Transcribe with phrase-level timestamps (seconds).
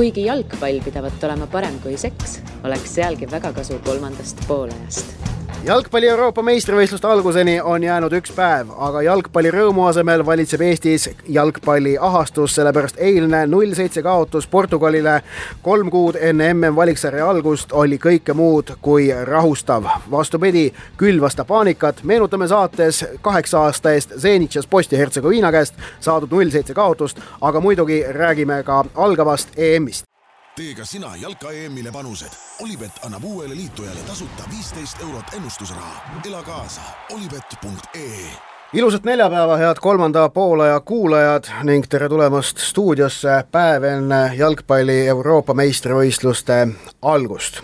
[0.00, 6.42] kuigi jalgpall pidavat olema parem kui seks, oleks sealgi väga kasu kolmandast poolajast jalgpalli Euroopa
[6.42, 12.96] meistrivõistluste alguseni on jäänud üks päev, aga jalgpalli rõõmu asemel valitseb Eestis jalgpalli ahastus, sellepärast
[12.98, 15.20] eilne null seitse kaotus Portugalile
[15.62, 19.84] kolm kuud enne mm valiksarja algust oli kõike muud kui rahustav.
[20.10, 26.74] vastupidi, külvas ta paanikat, meenutame saates kaheksa aasta eest Zenitšas Bosnia-Hertsegoviina käest saadud null seitse
[26.74, 30.09] kaotust, aga muidugi räägime ka algavast EM-ist
[30.56, 32.32] tee ka sina jalka EM-ile panused.
[32.62, 36.20] Olipet annab uuele liitujale tasuta viisteist eurot ennustusraha.
[36.26, 36.80] ela kaasa,
[37.12, 38.30] olipet.ee
[38.72, 46.68] ilusat neljapäeva, head kolmanda poolaja kuulajad ning tere tulemast stuudiosse päev enne jalgpalli Euroopa meistrivõistluste
[47.02, 47.62] algust.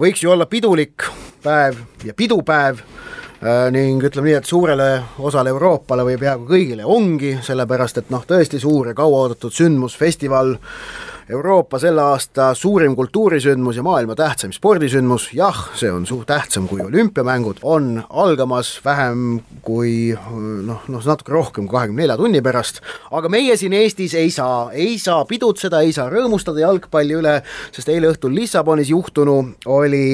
[0.00, 1.02] võiks ju olla pidulik
[1.42, 7.38] päev ja pidupäev äh, ning ütleme nii, et suurele osale Euroopale või peaaegu kõigile ongi,
[7.42, 10.56] sellepärast et noh, tõesti suur ja kauaoodatud sündmus, festival
[11.28, 16.82] Euroopa selle aasta suurim kultuurisündmus ja maailma tähtsaim spordisündmus, jah, see on suht tähtsam kui
[16.84, 23.32] olümpiamängud, on algamas vähem kui noh, noh natuke rohkem kui kahekümne nelja tunni pärast, aga
[23.32, 27.38] meie siin Eestis ei saa, ei saa pidutseda, ei saa rõõmustada jalgpalli üle,
[27.72, 30.06] sest eile õhtul Lissabonis juhtunu oli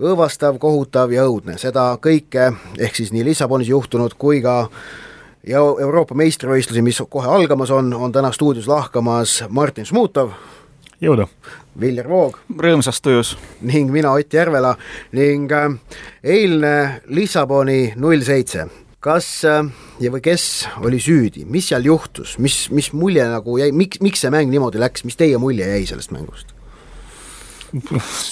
[0.00, 4.62] õõvastav, kohutav ja õudne, seda kõike, ehk siis nii Lissabonis juhtunud kui ka
[5.46, 10.32] ja Euroopa meistrivõistlusi, mis kohe algamas on, on täna stuudios lahkamas Martin Šmutov.
[11.02, 11.28] jõudu!
[11.80, 12.38] Viljar Voog.
[12.56, 13.36] rõõmsas tujus.
[13.60, 14.76] ning mina, Ott Järvela
[15.12, 15.70] ning äh,
[16.24, 18.66] eilne Lissaboni null seitse
[19.00, 19.62] kas äh,
[20.00, 24.24] ja või kes oli süüdi, mis seal juhtus, mis, mis mulje nagu jäi, miks, miks
[24.24, 26.55] see mäng niimoodi läks, mis teie mulje jäi sellest mängust?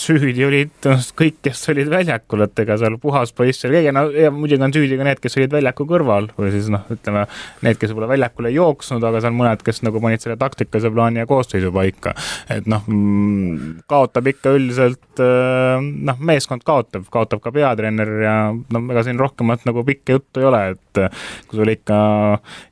[0.05, 4.31] Süüdi olid kõik, kes olid väljakul, et ega seal puhas poiss oli kõige, no ja
[4.34, 7.27] muidugi on süüdi ka need, kes olid väljaku kõrval või siis noh, ütleme
[7.64, 11.23] need, kes võib-olla väljakul ei jooksnud, aga seal mõned, kes nagu panid selle taktikalise plaani
[11.23, 12.14] ja koosseisu paika.
[12.53, 18.84] et noh, mm, kaotab ikka üldiselt äh, noh, meeskond kaotab, kaotab ka peatreener ja no
[18.92, 21.02] ega siin rohkemat nagu pikka juttu ei ole, et
[21.48, 21.97] kui sul ikka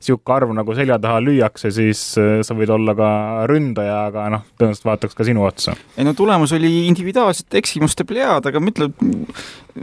[0.03, 3.09] sihuke arv nagu selja taha lüüakse, siis äh, sa võid olla ka
[3.51, 5.75] ründaja, aga noh, tõenäoliselt vaataks ka sinu otsa.
[5.97, 8.93] ei no tulemus oli oli individuaalsete eksimuste plejaad, aga ma ütlen,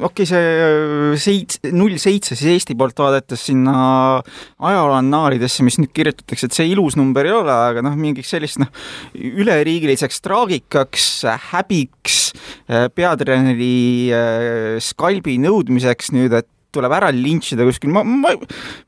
[0.00, 3.74] okei okay,, see seits-, null seitse siis Eesti poolt vaadates sinna
[4.58, 8.70] ajalooannaalidesse, mis nüüd kirjutatakse, et see ilus number ei ole, aga noh, mingiks sellist noh,
[9.14, 11.10] üleriigiliseks traagikaks,
[11.50, 12.20] häbiks,
[12.96, 13.76] peatreeneri
[14.14, 18.34] äh, skalbi nõudmiseks nüüd, et tuleb ära lintšida kuskil, ma, ma,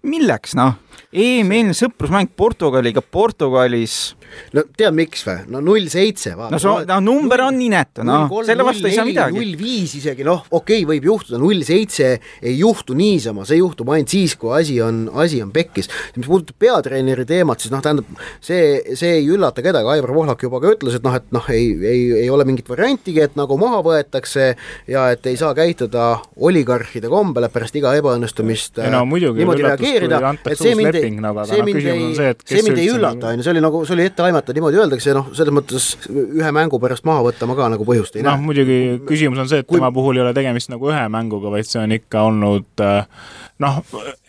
[0.07, 0.79] milleks noh?
[1.13, 4.15] EM-eelne sõprusmäng Portugaliga Portugalis.
[4.57, 5.43] no tead, miks või?
[5.53, 9.37] no null seitse, no so, no number on inetu, noh, selle vastu ei saa midagi.
[9.37, 13.93] null viis isegi, noh, okei okay,, võib juhtuda, null seitse ei juhtu niisama, see juhtub
[13.93, 15.91] ainult siis, kui asi on, asi on pekkis.
[16.17, 18.09] mis puudutab peatreeneri teemat, siis noh, tähendab,
[18.41, 21.69] see, see ei üllata kedagi, Aivar Pohlak juba ka ütles, et noh, et noh, ei,
[21.77, 24.53] ei, ei ole mingit variantigi, et nagu maha võetakse
[24.89, 26.09] ja et ei saa käituda
[26.41, 31.69] oligarhide kombele pärast iga ebaõnnestumist no, niimoodi reageerida, et see mind leping nagu, aga noh,
[31.69, 34.07] küsimus on see, et see mind ei üllata, on ju, see oli nagu, see oli
[34.11, 37.87] ette aimata, niimoodi öeldakse, noh, selles mõttes ühe mängu pärast maha võtta ma ka nagu
[37.89, 38.41] põhjust ei no, näe.
[38.41, 39.81] noh, muidugi küsimus on see, et Kui...
[39.81, 43.05] tema puhul ei ole tegemist nagu ühe mänguga, vaid see on ikka olnud äh,
[43.63, 43.81] noh,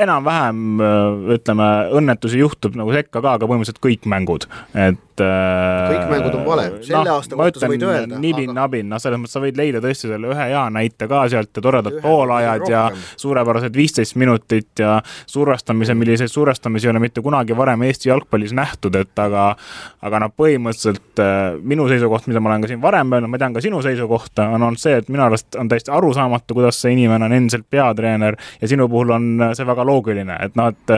[0.02, 1.70] enam-vähem äh, ütleme,
[2.00, 7.04] õnnetusi juhtub nagu sekka ka, aga põhimõtteliselt kõik mängud, et kõik mängud on vale, selle
[7.06, 8.20] no, aasta kohta sa võid öelda.
[8.22, 11.52] nibin-nabin aga..., noh, selles mõttes sa võid leida tõesti selle ühe hea näite ka sealt
[11.54, 12.84] ja toredad poolajad ja
[13.22, 14.96] suurepärased viisteist minutit ja
[15.30, 19.52] survestamise, milliseid survestamisi ei ole mitte kunagi varem Eesti jalgpallis nähtud, et aga
[20.04, 23.56] aga noh, põhimõtteliselt äh, minu seisukoht, mida ma olen ka siin varem öelnud, ma tean
[23.56, 27.30] ka sinu seisukohta, on olnud see, et minu arust on täiesti arusaamatu, kuidas see inimene
[27.30, 30.96] on endiselt peatreener ja sinu puhul on see väga loogiline, et noh, et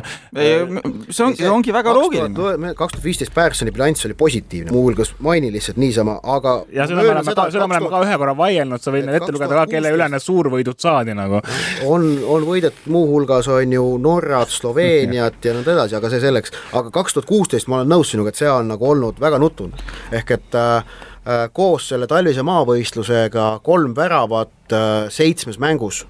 [1.10, 2.74] see ongi, ongi väga loogiline.
[2.76, 7.12] kaks tuhat viisteist Pärsoni bilanss oli positiivne, muuhulgas maini lihtsalt niisama, aga ja seda me
[7.14, 9.66] oleme ka, seda me oleme ka ühe korra vaielnud, sa võid need ette lugeda ka,
[9.72, 11.42] kelle üle need suurvõidud saadi nagu.
[11.88, 16.94] on, on võidetud muuhulgas on ju Norrat, Sloveeniat ja nõnda edasi, aga see selleks, aga
[16.94, 19.86] kaks tuhat kuusteist ma olen nõus sinuga, et see on nagu olnud väga nutune,
[20.16, 26.06] ehk et äh, äh, koos selle talvise maavõistlusega kolm väravat äh, seitsmes mängus.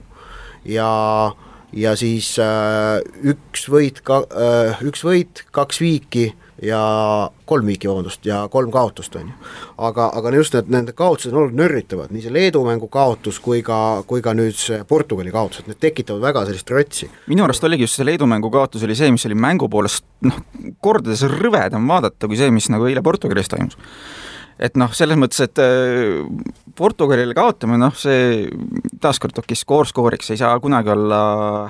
[0.66, 1.34] Ja
[1.76, 6.30] ja siis äh, üks võit ka äh,, üks võit, kaks viiki
[6.64, 6.80] ja
[7.46, 9.50] kolm viiki, vabandust, ja kolm kaotust, on ju.
[9.88, 13.62] aga, aga just need, nende kaotused on olnud nörritavad, nii see Leedu mängu kaotus kui
[13.66, 17.10] ka, kui ka nüüd see Portugali kaotus, et need tekitavad väga sellist rotsi.
[17.32, 20.40] minu arust oligi just see Leedu mängu kaotus oli see, mis oli mängu poolest noh,
[20.84, 23.80] kordades rõvedam vaadata kui see, mis nagu eile Portugalis toimus
[24.60, 26.24] et noh, selles mõttes, et äh,
[26.76, 28.46] Portugalile kaotame, noh, see
[29.04, 31.20] taaskord okei, skoor skooriks ei saa kunagi olla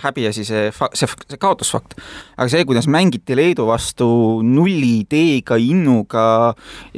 [0.01, 1.97] häbiasi, see, see, see kaotusfakt.
[2.37, 4.07] aga see, kuidas mängiti Leedu vastu
[4.45, 6.25] nulli ideega, innuga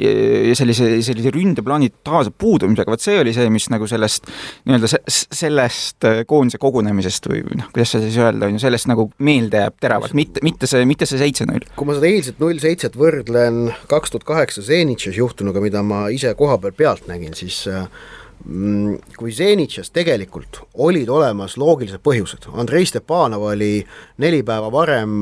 [0.00, 4.28] ja sellise, sellise ründeplaani totaalse puudumisega, vot see oli see, mis nagu sellest
[4.68, 9.64] nii-öelda sellest koondise kogunemisest või noh, kuidas seda siis öelda, on ju, sellest nagu meelde
[9.64, 11.68] jääb teravalt, mitte, mitte see, mitte see seitse-null.
[11.76, 16.34] kui ma seda eilset null seitset võrdlen kaks tuhat kaheksa Zenitšis juhtunuga, mida ma ise
[16.38, 23.72] kohapeal pealt nägin, siis mm, kui Zenitšas tegelikult olid olemas loogilised põhjused, Andrei Stepanov oli
[24.18, 25.18] neli päeva varem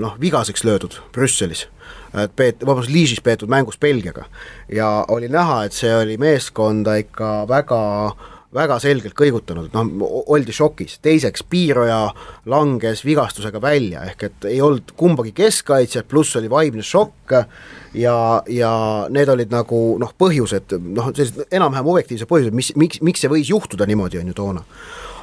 [0.00, 1.66] noh, vigaseks löödud Brüsselis
[2.16, 4.24] et peet-, vabandust, Liižis peetud mängus Belgiaga.
[4.72, 7.80] Ja oli näha, et see oli meeskonda ikka väga
[8.54, 12.00] väga selgelt kõigutanud, noh, oldi šokis, teiseks Piiroja
[12.48, 17.36] langes vigastusega välja, ehk et ei olnud kumbagi keskkaitsjat, pluss oli vaimne šokk
[17.98, 18.16] ja,
[18.48, 18.72] ja
[19.12, 23.52] need olid nagu noh, põhjused, noh, sellised enam-vähem objektiivsed põhjused, mis, miks, miks see võis
[23.52, 24.64] juhtuda niimoodi, on ju toona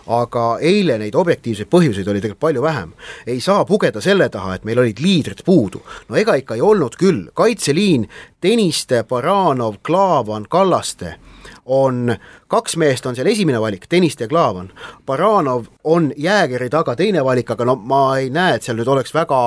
[0.06, 2.92] aga eile neid objektiivseid põhjuseid oli tegelikult palju vähem.
[3.25, 5.81] ei saa pugeda selle taha, et meil olid liidrid puudu.
[6.10, 8.06] no ega ikka ei olnud küll, kaitseliin
[8.45, 11.16] Tõniste, Baranov, Klaavan, Kallaste
[11.65, 12.15] on
[12.47, 14.69] kaks meest on seal esimene valik, Tõniste ja Klaavan.
[15.06, 19.13] Baranov on Jäägeri taga teine valik, aga no ma ei näe, et seal nüüd oleks
[19.15, 19.39] väga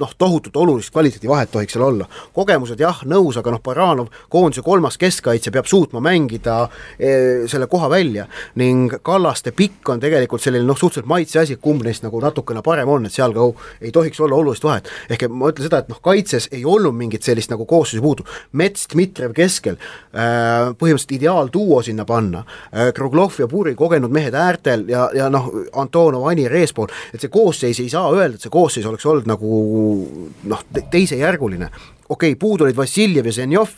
[0.00, 2.06] noh, tohutut olulist kvaliteedivahet tohiks seal olla.
[2.34, 6.68] kogemused jah, nõus, aga noh, Baranov, koondise kolmas keskkaitse, peab suutma mängida
[6.98, 7.12] e,
[7.50, 8.26] selle koha välja
[8.60, 12.88] ning Kallaste pikk on tegelikult selline noh, suhteliselt maitse asi, kumb neist nagu natukene parem
[12.88, 13.48] on, et seal ka
[13.82, 14.88] ei tohiks olla olulist vahet.
[15.10, 18.88] ehk ma ütlen seda, et noh, kaitses ei olnud mingit sellist nagu koosseisu puudu, Mets,
[18.88, 21.16] Dmitrijev keskel äh,, põhimõtteliselt
[21.58, 26.54] ideaalduo sinna panna, äh, Kruglov ja Puri kogenud mehed äärtel ja, ja noh, Antonov, Anir
[26.54, 31.70] eespool, et see koosseis ei saa öelda, et see koosseis oleks olnud nagu noh, teisejärguline.
[32.08, 33.68] okei okay,, puudu olid Vassiljev ja Zenjov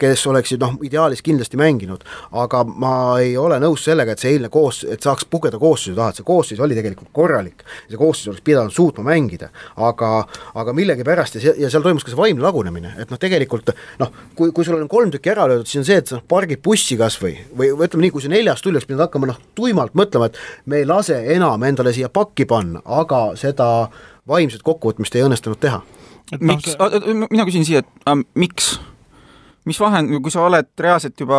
[0.00, 2.04] kes oleksid noh, ideaalis kindlasti mänginud,
[2.42, 2.92] aga ma
[3.22, 6.26] ei ole nõus sellega, et see eilne koos, et saaks pugeda koosseisu taha, et see
[6.26, 7.64] koosseis oli tegelikult korralik.
[7.88, 10.10] see koosseis oleks pidanud suutma mängida, aga,
[10.54, 14.52] aga millegipärast ja, ja seal toimus ka see vaimne lagunemine, et noh, tegelikult noh, kui,
[14.56, 16.98] kui sul on kolm tükki ära löödud, siis on see, et sa noh, pargid bussi
[17.00, 20.30] kas või, või ütleme nii, kui see neljas tuli, oleks pidanud hakkama noh, tuimalt mõtlema,
[20.30, 23.70] et me ei lase enam endale siia pakki panna, aga seda
[24.30, 25.82] vaimset kokkuvõtmist ei õnnestunud teha.
[26.40, 26.90] miks no,,
[27.26, 28.76] mina küsin siia, et äh, miks
[29.70, 31.38] mis vahe, kui sa oled reaalselt juba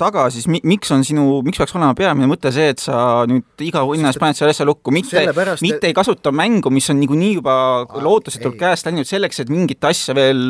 [0.00, 3.64] taga, siis mi, miks on sinu, miks peaks olema peamine mõte see, et sa nüüd
[3.64, 5.24] iga hinna eest paned selle asja lukku, mitte,
[5.64, 7.54] mitte ei kasuta mängu, mis on niikuinii juba
[8.04, 10.42] lootusetult käest läinud selleks, et mingit asja veel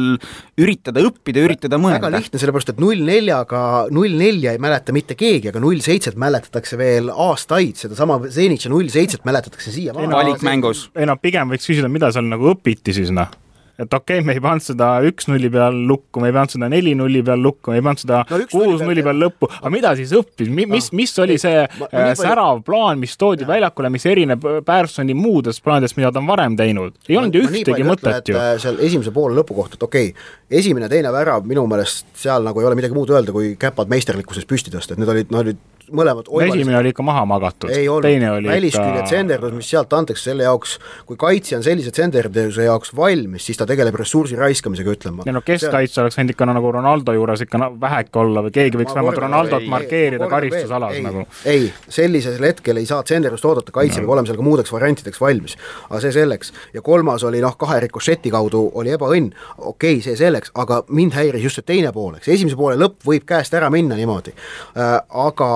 [0.61, 2.01] üritada õppida, üritada mõelda.
[2.01, 3.65] väga lihtne, sellepärast et null neljaga,
[3.95, 8.91] null nelja ei mäleta mitte keegi, aga null seitset mäletatakse veel aastaid, sedasama Zenitša null
[8.93, 10.13] seitset mäletatakse siiamaani.
[10.15, 10.89] valikmängus.
[10.97, 13.31] ei no pigem võiks küsida, mida seal nagu õpiti siis noh
[13.81, 17.23] et okei okay,, me ei pannud seda üks-nulli peal lukku, me ei pannud seda neli-nulli
[17.27, 20.91] peal lukku, me ei pannud seda no, kuus-nulli peal lõppu, aga mida siis õppis, mis,
[20.97, 23.51] mis oli see ma, ma, äh, särav plaan, mis toodi ja.
[23.55, 26.99] väljakule, mis erineb Pärsoni muudest plaanidest, mida ta on varem teinud?
[27.09, 28.39] ei olnud ju ühtegi mõtet ju.
[28.39, 32.45] Äh, seal esimese poole lõpu kohta, et okei okay,, esimene, teine värav minu meelest seal
[32.45, 35.45] nagu ei ole midagi muud öelda, kui käpad meisterlikkuses püsti tõsta, et need olid, need
[35.47, 35.67] olid
[35.97, 37.71] mõlemad esimene oli ikka maha magatud,
[38.05, 39.09] teine oli väliskülje ikka...
[39.11, 40.77] tsenderdus, mis sealt antakse selle jaoks,
[41.09, 45.27] kui kaitsja on sellise tsenderduse jaoks valmis, siis ta tegeleb ressursi raiskamisega, ütlen ma.
[45.27, 46.05] ei no keskkaitse see...
[46.05, 49.23] oleks võinud ikka no, nagu Ronaldo juures ikka no, väheke olla või keegi võiks vähemalt
[49.25, 51.27] Ronaldot ei, markeerida karistusalas nagu.
[51.51, 54.07] ei, sellisel hetkel ei saa tsenderdust oodata, kaitse no.
[54.07, 55.57] peab olema seal ka muudeks variantideks valmis.
[55.89, 56.55] aga see selleks.
[56.75, 61.17] ja kolmas oli noh, kahe rikošeti kaudu oli ebaõnn, okei okay,, see selleks, aga mind
[61.19, 64.35] häiris just see teine pool, eks esimese poole lõpp võib käest ära minna niimoodi.
[64.77, 65.51] Äh,, aga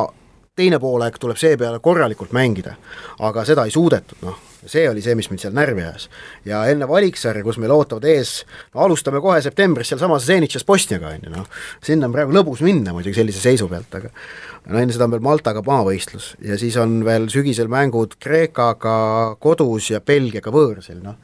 [0.56, 2.76] teine poolaeg tuleb seepeale korralikult mängida,
[3.26, 4.36] aga seda ei suudetud, noh,
[4.70, 6.08] see oli see, mis mind seal närvi ajas.
[6.46, 8.44] ja enne valiksarja, kus meil ootavad ees,
[8.74, 11.48] no alustame kohe septembris sealsamas Zenitšas Bosniaga, on ju, noh,
[11.84, 14.12] sinna on praegu lõbus minna muidugi sellise seisu pealt, aga
[14.70, 16.32] no enne seda on veel Maltaga maavõistlus.
[16.44, 18.96] Ja siis on veel sügisel mängud Kreekaga
[19.42, 21.18] kodus ja Belgiaga võõrsil, noh,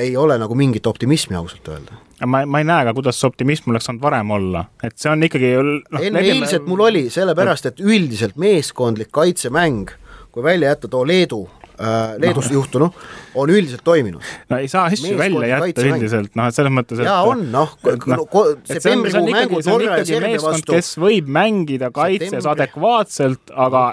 [0.00, 1.98] ei ole nagu mingit optimismi ausalt öelda.
[2.26, 5.26] Ma, ma ei näe ka, kuidas see optimism oleks saanud varem olla, et see on
[5.26, 6.38] ikkagi no, enne nägime...
[6.44, 9.92] eilset mul oli, sellepärast et üldiselt meeskondlik kaitsemäng,
[10.32, 11.42] kui välja jätta too Leedu
[11.80, 12.54] äh, Leedus no.
[12.60, 12.90] juhtunu,
[13.34, 14.22] on üldiselt toiminud.
[14.50, 17.74] no ei saa asju välja jätta üldiselt, noh et selles mõttes, et jaa, on noh
[17.84, 20.78] no, no, septembrikuu mängud Norra ja Serbia vastu.
[20.78, 23.90] kes võib mängida kaitses adekvaatselt, aga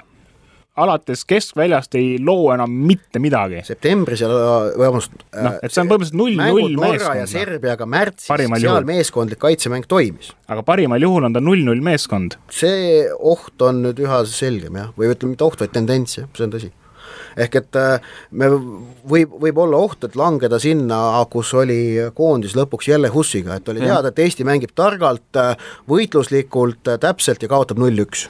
[0.80, 3.60] alates keskväljast ei loo enam mitte midagi.
[3.68, 7.20] septembris ja vabandust noh, et see on põhimõtteliselt null-null meeskond.
[7.20, 8.86] ja Serbiaga märtsis, seal juhul.
[8.88, 10.32] meeskondlik kaitsemäng toimis.
[10.48, 12.38] aga parimal juhul on ta null-null meeskond.
[12.56, 16.48] see oht on nüüd üha selgem jah, või ütleme, mitte oht, vaid tendents jah, see
[16.48, 16.72] on tõsi
[17.36, 21.02] ehk et äh, me võib, võib olla oht, et langeda sinna,
[21.32, 21.82] kus oli
[22.16, 25.42] koondis lõpuks jälle Hussiga, et oli teada, et Eesti mängib targalt,
[25.92, 28.30] võitluslikult, täpselt ja kaotab null-üks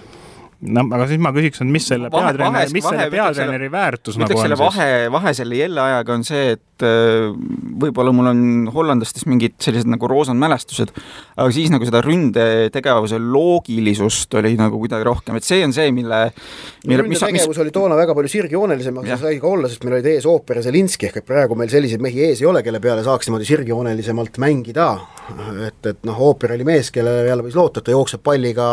[0.62, 4.44] no aga siis ma küsiks, et mis selle peatreeneri, mis selle peatreeneri väärtus nagu on
[4.46, 7.32] selle vahe, vahe selle Jelle ajaga on see, et äh,
[7.82, 10.94] võib-olla mul on hollandlastest mingid sellised nagu roosad mälestused,
[11.36, 16.22] aga siis nagu seda ründetegevuse loogilisust oli nagu kuidagi rohkem, et see on see, mille,
[16.86, 17.64] mille ründetegevus mis...
[17.66, 20.62] oli toona väga palju sirgjoonelisem, aga see sai ka olla, sest meil olid ees Ooper
[20.62, 23.50] ja Zelinski, ehk et praegu meil selliseid mehi ees ei ole, kelle peale saaks niimoodi
[23.50, 24.92] sirgjoonelisemalt mängida.
[25.66, 28.68] et, et noh, Ooper oli mees, kellele jälle võis loota, et ta jookseb palliga,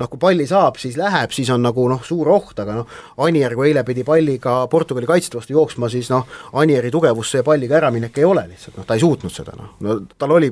[0.00, 2.86] noh kui palli saab, siis läheb, läheb, siis on nagu noh, suur oht, aga noh,
[3.18, 7.76] Anier, kui eile pidi palliga Portugali kaitste vastu jooksma, siis noh, Anieri tugevus see palliga
[7.76, 10.50] äraminek ei ole lihtsalt, noh ta ei suutnud seda, noh, no tal oli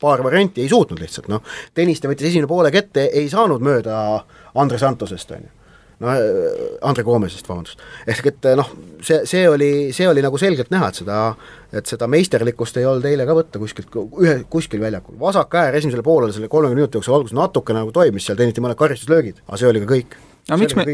[0.00, 1.42] paar varianti, ei suutnud lihtsalt, noh,
[1.74, 4.24] Tõniste võttis esimene poole kätte, ei saanud mööda
[4.54, 5.59] Andres Antosest, on ju
[6.00, 6.14] no
[6.90, 7.82] Andre Koomesest, vabandust.
[8.08, 8.70] ehk et noh,
[9.04, 11.20] see, see oli, see oli nagu selgelt näha, et seda,
[11.76, 15.18] et seda meisterlikkust ei olnud eile ka võtta kuskilt, ühe, kuskil väljakul.
[15.20, 18.80] vasak äär esimesele poolele selle kolmekümne minuti jooksul alguses natuke nagu toimis, seal teeniti mõned
[18.80, 20.18] karistuslöögid, aga see oli ka kõik
[20.50, 20.84] aga miks me,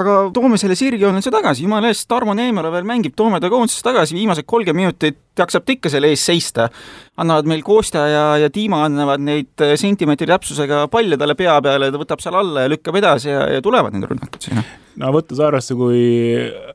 [0.00, 4.16] aga toome selle sirgjoonelise tagasi, jumala eest, Tarmo Neemela veel mängib, toome ta koondisesse tagasi,
[4.18, 6.68] viimased kolmkümmend minutit jaksab ta ikka selle ees seista.
[7.20, 11.92] annavad meil Kostja ja, ja Dima annavad neid äh, sentimeetri täpsusega palle talle pea peale,
[11.92, 14.64] ta võtab seal alla ja lükkab edasi ja, ja tulevad need rünnakud sinna
[15.00, 16.00] no võttes arvesse, kui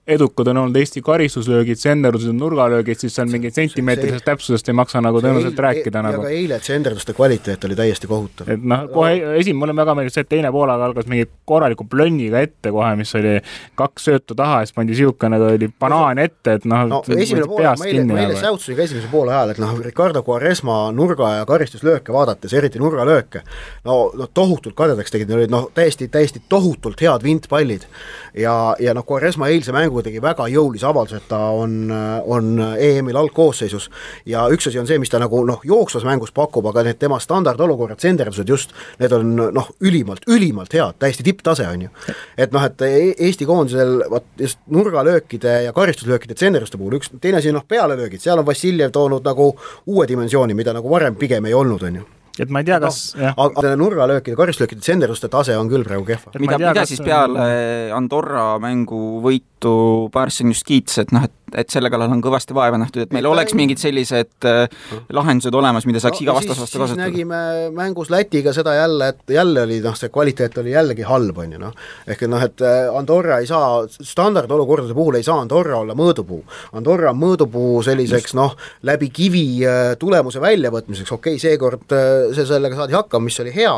[0.07, 5.21] edukad on olnud Eesti karistuslöögid, senderdused, nurgalöögid, siis seal mingit sentimeetrisest täpsusest ei maksa nagu
[5.21, 6.23] tõenäoliselt rääkida e nagu.
[6.23, 8.49] ja ka eile senderduste kvaliteet oli täiesti kohutav.
[8.53, 12.41] et noh, kohe esim-, mulle väga meeldis see, et teine poolaga algas mingi korraliku plönniga
[12.45, 13.37] ette kohe, mis oli
[13.79, 17.65] kaks söötu taha ja siis pandi niisugune, oli banaan ette, et noh no, esimene pool,
[17.65, 21.47] ma eile, ma eile säutsusin ka esimese poole ajal, et noh, Ricardo Quaresma nurga ja
[21.49, 23.45] karistuslööke vaadates, eriti nurgalööke,
[23.85, 27.85] no, no tohutult kadedaks tegid, need olid noh, täiesti, täiesti tohutult head vintpallid
[28.33, 33.19] ja, ja noh, Quaresma eilse mänguga tegi väga jõulise avalduse, et ta on, on EM-il
[33.19, 33.89] algkoosseisus
[34.29, 37.19] ja üks asi on see, mis ta nagu noh, jooksvas mängus pakub, aga need tema
[37.21, 41.93] standardolukorrad, senderdused just, need on noh, ülimalt, ülimalt head, täiesti tipptase, on ju.
[42.37, 47.41] et noh, et e-, Eesti koondisel vot just nurgalöökide ja karistuslöökide tsenderduste puhul üks, teine
[47.41, 49.51] asi on noh, pealelöögid, seal on Vassiljev toonud nagu
[49.85, 52.99] uue dimensiooni, mida nagu varem pigem ei olnud, on ju et ma ei tea, kas
[53.19, 56.33] no, aga nurgalöökide, karistuslöökide tsenderduste tase on küll praegu kehva.
[56.39, 56.91] mida, mida kas...
[56.91, 57.47] siis peale
[57.95, 59.75] Andorra mängu võitu
[60.13, 63.27] Barson just kiitis, et noh, et et selle kallal on kõvasti vaeva nähtud, et meil
[63.29, 64.65] oleks mingid sellised äh,
[65.13, 67.07] lahendused olemas, mida saaks no, iga vastas vastu kasutada.
[67.07, 71.55] nägime mängus Lätiga seda jälle, et jälle oli noh, see kvaliteet oli jällegi halb, on
[71.55, 71.75] ju noh.
[72.07, 76.41] ehk et noh, et äh, Andorra ei saa, standardolukordade puhul ei saa Andorra olla mõõdupuu.
[76.77, 78.55] Andorra on mõõdupuu selliseks noh,
[78.87, 81.95] läbi kivi äh, tulemuse väljavõtmiseks, okei okay,, seekord
[82.35, 83.75] see, sellega saadi hakkama, mis oli hea,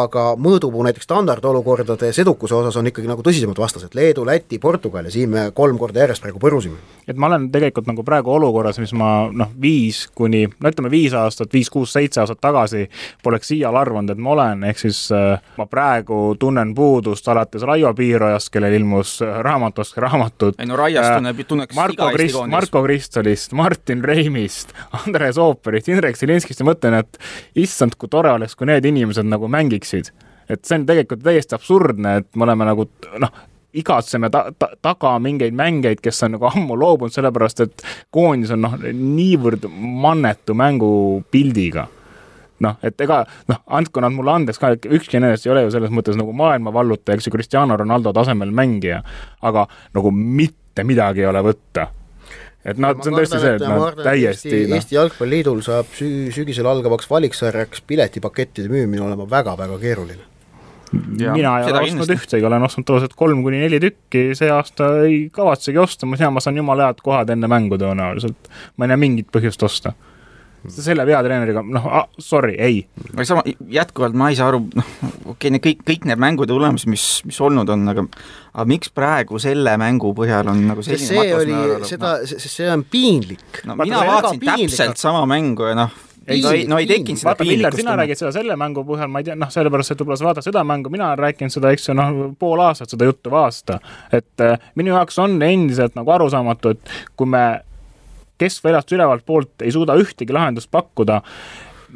[0.00, 5.14] aga mõõdupuu näiteks standardolukordades edukuse osas on ikkagi nagu tõsisemad vastased, Leedu, Läti, Portugal ja
[5.14, 8.92] siin me kolm korda järjest praegu põrusime et ma olen tegelikult nagu praegu olukorras, mis
[8.96, 12.86] ma noh, viis kuni, no ütleme, viis aastat, viis, kuus, seitse aastat tagasi
[13.24, 17.92] poleks iial arvanud, et ma olen, ehk siis äh, ma praegu tunnen puudust alates Raivo
[17.96, 20.58] Piirojast, kellel ilmus äh, raamatust raamatud.
[20.58, 25.90] ei no Raiast äh, tunneb, tunneks Marko iga Krist, Marko Kristolist, Martin Reimist, Andres Ooperist,
[25.92, 27.20] Indrek Silinskist ja mõtlen, et
[27.66, 30.12] issand, kui tore oleks, kui need inimesed nagu mängiksid
[30.50, 32.86] et see on tegelikult täiesti absurdne, et me oleme nagu
[33.18, 33.32] noh,
[33.80, 38.64] igatseme ta, ta, taga mingeid mängeid, kes on nagu ammu loobunud, sellepärast et koondis on
[38.66, 41.86] noh, niivõrd mannetu mängupildiga.
[42.64, 45.92] Noh, et ega noh, andku nad mulle andeks ka, ükski nendest ei ole ju selles
[45.92, 49.02] mõttes nagu maailma vallutaja, eks ju, Cristiano Ronaldo tasemel mängija,
[49.44, 49.66] aga
[49.96, 51.90] nagu mitte midagi ei ole võtta.
[52.66, 54.78] Et noh, see on tõesti see, et noh, täiesti Eesti, no.
[54.78, 60.24] Eesti Jalgpalliliidul saab süü-, sügisel algavaks valiksarjaks piletipakettide müümine olema väga-väga keeruline
[60.92, 65.26] mina ei ole ostnud ühtegi, olen ostnud tavaliselt kolm kuni neli tükki, see aasta ei
[65.34, 68.52] kavatsegi osta, ma tean, ma saan jumala head kohad enne mängu tõenäoliselt.
[68.76, 69.94] ma ei näe mingit põhjust osta
[70.72, 71.84] selle peatreeneriga, noh,
[72.18, 72.80] sorry, ei.
[73.12, 76.50] aga sama, jätkuvalt ma ei saa aru, noh, okei okay,, need kõik, kõik need mängude
[76.52, 78.06] tulemused, mis, mis olnud on, aga
[78.56, 83.62] aga miks praegu selle mängu põhjal on nagu selline see oli, seda, see on piinlik.
[83.68, 85.94] no mina vaatasin täpselt sama mängu ja noh,
[86.26, 87.80] ei, no ei, no ei tekkinud seda piinlikkust.
[87.82, 90.46] sina räägid seda selle mängu põhjal, ma ei tea, noh, sellepärast, et võib-olla sa vaatad
[90.46, 93.78] seda mängu, mina olen rääkinud seda, eks ju, noh, pool aastat seda juttu või aasta.
[94.12, 97.46] et äh, minu jaoks on endiselt nagu arusaamatu, et kui me
[98.42, 101.22] keskväljast ülevalt poolt ei suuda ühtegi lahendust pakkuda,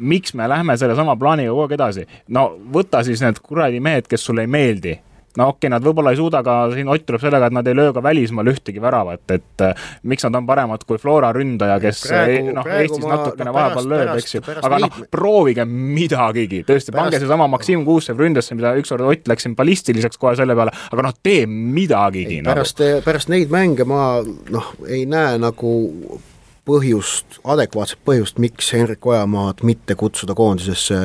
[0.01, 2.07] miks me lähme sellesama plaaniga kogu aeg edasi?
[2.27, 4.97] no võta siis need kuradi mehed, kes sulle ei meeldi
[5.39, 7.77] no okei okay,, nad võib-olla ei suuda ka, siin Ott tuleb sellega, et nad ei
[7.77, 12.03] löö ka välismaal ühtegi väravat, et äh, miks nad on paremad kui Flora ründaja, kes
[12.55, 17.47] noh, Eestis natukene no, vahepeal lööb, eks ju, aga noh, proovige midagigi, tõesti, pange seesama
[17.51, 21.45] Maksim Kuusev ründasse, mida ükskord Ott läks siin ballistiliseks kohe selle peale, aga noh, tee
[21.47, 22.41] midagigi.
[22.47, 25.71] pärast nagu., pärast neid mänge ma noh, ei näe nagu
[26.67, 30.97] põhjust, adekvaatset põhjust, miks Henrik Ojamaad mitte kutsuda koondisesse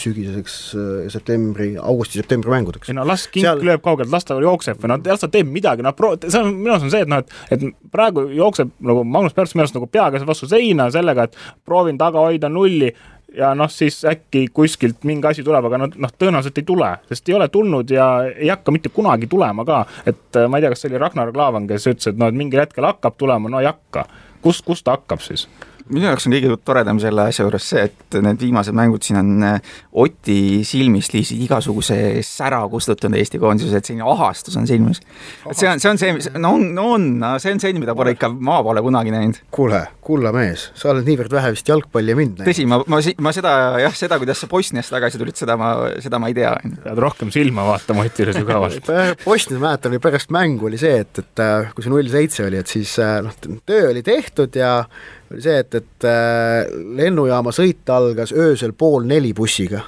[0.00, 2.90] sügiseseks äh, septembri, augusti-septembri mängudeks.
[2.90, 3.62] ei no las kink Seal...
[3.68, 6.50] lööb kaugelt, las ta jookseb või noh, las ta teeb midagi, noh pro-, see on,
[6.56, 9.78] minu arust on see, et noh, et et praegu jookseb nagu Magnus Pärs minu arust
[9.78, 12.90] nagu peaga vastu seina sellega, et proovin taga hoida nulli
[13.38, 17.28] ja noh, siis äkki kuskilt mingi asi tuleb, aga noh, noh, tõenäoliselt ei tule, sest
[17.28, 19.84] ei ole tulnud ja ei hakka mitte kunagi tulema ka.
[20.06, 22.38] et äh, ma ei tea, kas see oli Ragnar Klavan, kes ütles, et noh, et
[22.38, 24.08] mingil hetkel hakkab tulema, no ei hakka
[24.42, 25.48] kust, kust hakkab siis?
[25.92, 29.44] Minu jaoks on kõige toredam selle asja juures see, et need viimased mängud siin on
[29.46, 35.00] äh, Oti silmist lihtsalt igasuguse sära kustutanud Eesti koondises, et selline ahastus on silmis.
[35.48, 37.08] et see on, see on see, mis, no on, no on,
[37.42, 39.40] see on see, mida pole ikka maa pole kunagi näinud.
[39.54, 42.50] kuule, kulla mees, sa oled niivõrd vähe vist jalgpalli mind näinud.
[42.52, 43.52] tõsi, ma, ma, ma seda
[43.82, 45.72] jah, seda, kuidas sa Bosniast tagasi tulid, seda ma,
[46.04, 46.54] seda ma ei tea.
[46.84, 48.92] pead rohkem silma vaatama Otile sügavalt
[49.26, 52.60] Bosnias mäletan, oli pärast mängu oli see, et, et äh, kui see null seitse oli,
[52.62, 53.34] et siis äh, noh,
[53.66, 54.82] töö oli tehtud ja
[55.32, 56.70] oli see, et, et äh,
[57.00, 59.84] lennujaama sõit algas öösel pool neli bussiga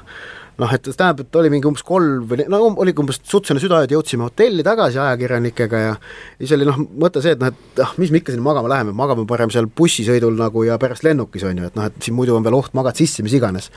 [0.60, 4.26] noh, et tähendab, et oli mingi umbes kolm või no oligi umbes sutsene südaööd, jõudsime
[4.26, 5.94] hotelli tagasi ajakirjanikega ja
[6.36, 8.94] siis oli noh, mõte see, et noh, et ah, mis me ikka sinna magama läheme,
[8.96, 12.36] magame parem seal bussisõidul nagu ja pärast lennukis on ju, et noh, et siin muidu
[12.36, 13.70] on veel oht, magad sisse, mis iganes.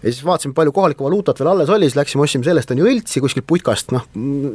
[0.00, 2.88] ja siis vaatasime, palju kohalikku valuutat veel alles oli, siis läksime, ostsime sellest on ju
[2.90, 4.08] õltsi kuskilt putkast, noh,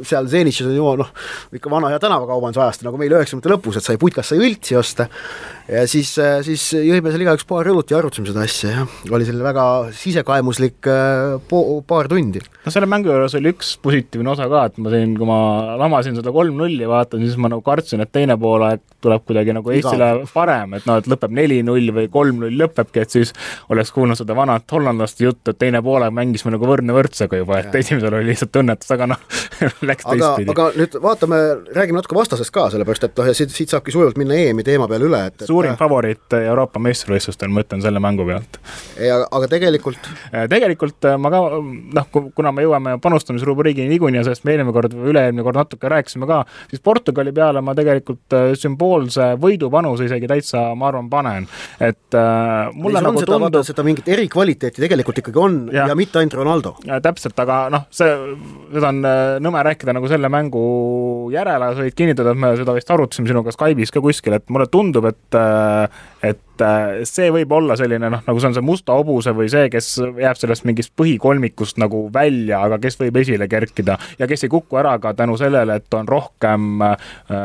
[0.06, 1.14] seal Zenitšis on ju noh,
[1.56, 5.08] ikka vana hea tänavakaubanduse ajast nagu meil üheksakümnendate lõpus, et sai putkast sai õltsi osta
[5.70, 6.10] ja siis,
[6.46, 9.64] siis jõime seal igaüks paar õlut ja arutasime seda asja ja oli selline väga
[9.96, 12.42] sisekaemuslik äh, po-, paar tundi.
[12.64, 15.40] no selle mängu juures oli üks positiivne osa ka, et ma siin, kui ma
[15.80, 20.10] lamasin seda kolm-nulli vaatan, siis ma nagu kartsin, et teine poolaeg tuleb kuidagi nagu Eestile
[20.18, 20.28] Iga.
[20.34, 23.32] parem, et noh, et lõpeb neli-null või kolm-null lõpebki, et siis
[23.72, 27.78] oleks kuulnud seda vanat hollandlaste juttu, et teine poolaeg mängisime nagu võrdne võrdsega juba, et
[27.80, 29.22] esimesel oli lihtsalt õnnetus, aga noh
[29.88, 30.50] läks teistpidi.
[30.52, 31.40] aga nüüd vaatame,
[31.76, 34.88] räägime natuke vastasest ka, sellepärast et noh, ja siit, siit saabki sujuvalt minna EM-i teema
[34.90, 38.60] peale üle, et, et suurim favoriit Euroopa meistrivõistlustel, ma ütlen selle mängu pealt.
[39.20, 40.10] aga tegelikult?
[40.50, 45.44] tegelikult ma ka noh, kuna me jõuame panustamisrubriigini niikuinii sellest me eelmine kord või üle-eelmine
[45.46, 50.90] kord natuke rääkisime ka, siis Portugali peale ma tegelikult äh, sümboolse võidupanuse isegi täitsa, ma
[50.90, 51.48] arvan, panen.
[51.80, 56.20] et äh, mulle nagu seda, tundub seda mingit erikvaliteeti tegelikult ikkagi on ja, ja mitte
[56.20, 56.74] ainult Ronaldo.
[57.02, 58.10] täpselt, aga noh, see,
[58.72, 60.64] seda on äh, nõme rääkida nagu selle mängu
[61.34, 64.68] järele, sa võid kinnitada, et me seda vist arutasime sinuga Skype'is ka kuskil, et mulle
[64.72, 65.39] tundub, et
[66.22, 69.48] äh, et äh, see võib olla selline noh, nagu see on see musta hobuse või
[69.52, 74.44] see, kes jääb sellest mingist põhikolmikust nagu välja, aga kes võib esile kerkida ja kes
[74.44, 76.96] ei kuku ära ka tänu sellele, et on rohkem äh,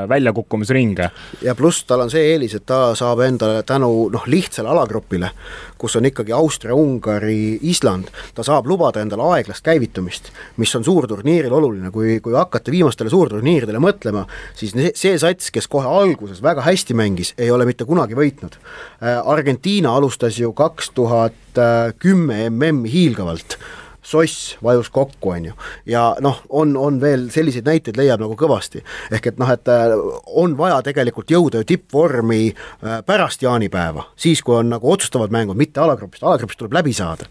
[0.10, 1.10] väljakukkumisringe.
[1.42, 5.32] ja pluss tal on see eelis, et ta saab endale tänu noh, lihtsale alagrupile,
[5.78, 11.54] kus on ikkagi Austria, Ungari, Island, ta saab lubada endale aeglast käivitumist, mis on suurturniiril
[11.54, 14.26] oluline, kui, kui hakata viimastele suurturniiridele mõtlema,
[14.58, 18.60] siis see sats, kes kohe alguses väga hästi mängis, ei ole mitte kunagi võitnud
[19.06, 21.60] Argentiina alustas ju kaks tuhat
[22.02, 23.58] kümme MM-i hiilgavalt
[24.06, 25.54] soss vajus kokku, on ju.
[25.86, 28.84] ja noh, on, on veel selliseid näiteid leiab nagu kõvasti.
[29.12, 29.94] ehk et noh, et äh,
[30.38, 35.58] on vaja tegelikult jõuda ju tippvormi äh, pärast jaanipäeva, siis kui on nagu otsustavad mängud,
[35.58, 37.26] mitte alagrupist, alagrupist tuleb läbi saada.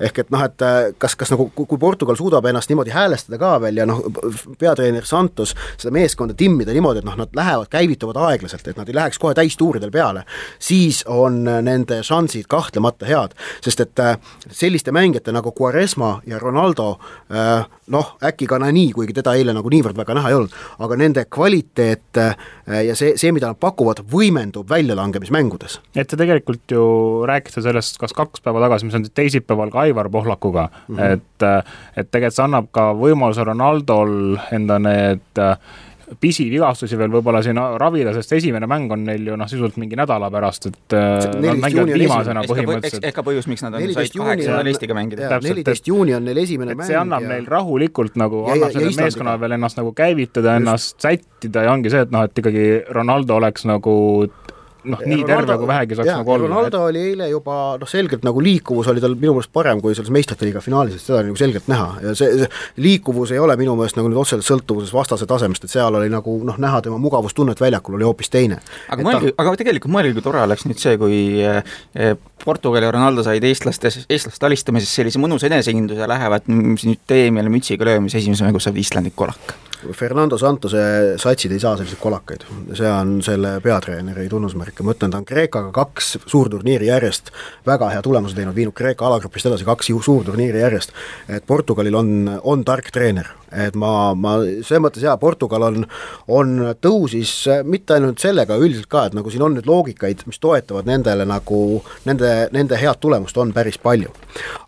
[0.00, 3.54] ehk et noh, et äh, kas, kas nagu, kui Portugal suudab ennast niimoodi häälestada ka
[3.62, 4.02] veel ja noh,
[4.58, 8.98] peatreener Santos seda meeskonda timmida niimoodi, et noh, nad lähevad, käivituvad aeglaselt, et nad ei
[8.98, 10.26] läheks kohe täistuuridel peale,
[10.58, 14.04] siis on nende šansid kahtlemata head, sest et
[14.50, 16.88] selliste mängijate nagu Quaresma ja Ronaldo
[17.30, 20.98] äh, noh, äkki ka nii, kuigi teda eile nagu niivõrd väga näha ei olnud, aga
[21.00, 22.36] nende kvaliteet äh,
[22.88, 25.80] ja see, see, mida nad pakuvad, võimendub väljalangemismängudes.
[25.94, 26.84] et sa tegelikult ju
[27.28, 31.12] rääkisid sellest kas kaks päeva tagasi, mis on teisipäeval ka Aivar Pohlakuga mm, -hmm.
[31.12, 31.22] et
[31.96, 35.44] et tegelikult see annab ka võimaluse Ronaldol enda need
[36.20, 40.28] pisivigastusi veel võib-olla siin ravida, sest esimene mäng on neil ju noh, sisuliselt mingi nädala
[40.32, 43.06] pärast, et äh, nad mängivad viimasena põhimõtteliselt.
[43.08, 45.30] ehk ka põhjus, miks nad on said kaheksa-neljastiga mängida.
[45.42, 46.86] neliteist juuni on neil esimene mäng.
[46.88, 47.32] see annab ja...
[47.34, 52.06] neil rahulikult nagu, annab sellele meeskonnale veel ennast nagu käivitada, ennast sättida ja ongi see,
[52.06, 53.96] et noh, et ikkagi Ronaldo oleks nagu
[54.86, 56.48] noh, nii Ronaldo, terve kui vähegi saaks nagu olla.
[56.48, 56.90] Ronaldo et...
[56.90, 60.46] oli eile juba noh, selgelt nagu liikuvus oli tal minu meelest parem kui selles meistrite
[60.46, 63.76] liiga finaalis, et seda oli nagu selgelt näha ja see, see liikuvus ei ole minu
[63.78, 67.60] meelest nagu nüüd otseselt sõltuvuses vastase tasemest, et seal oli nagu noh, näha tema mugavustunnet
[67.62, 68.60] väljakul oli hoopis teine.
[68.92, 72.94] aga mõelge ta..., aga tegelikult mõelge, kui tore oleks nüüd see, kui eh, Portugal ja
[72.94, 78.46] Ronaldo said eestlastes, eestlaste alistamises sellise mõnusa enesekindluse ja lähevad nüüd EM-ile mütsiga löömas, esimeses
[78.46, 79.56] mängus saab Islandit kolak
[79.92, 80.80] Fernando Santose
[81.20, 82.44] satsid ei saa selliseid kolakaid,
[82.76, 87.30] see on selle peatreeneri tunnusmärk ja ma ütlen, ta on Kreekaga kaks suurturniiri järjest
[87.66, 90.92] väga hea tulemuse teinud, viinud Kreeka alagrupist edasi kaks suurturniiri järjest.
[91.28, 95.86] et Portugalil on, on tark treener, et ma, ma selles mõttes jaa, Portugal on,
[96.28, 97.34] on tõusis
[97.64, 101.82] mitte ainult sellega, üldiselt ka, et nagu siin on nüüd loogikaid, mis toetavad nendele nagu,
[102.08, 104.12] nende, nende head tulemust on päris palju.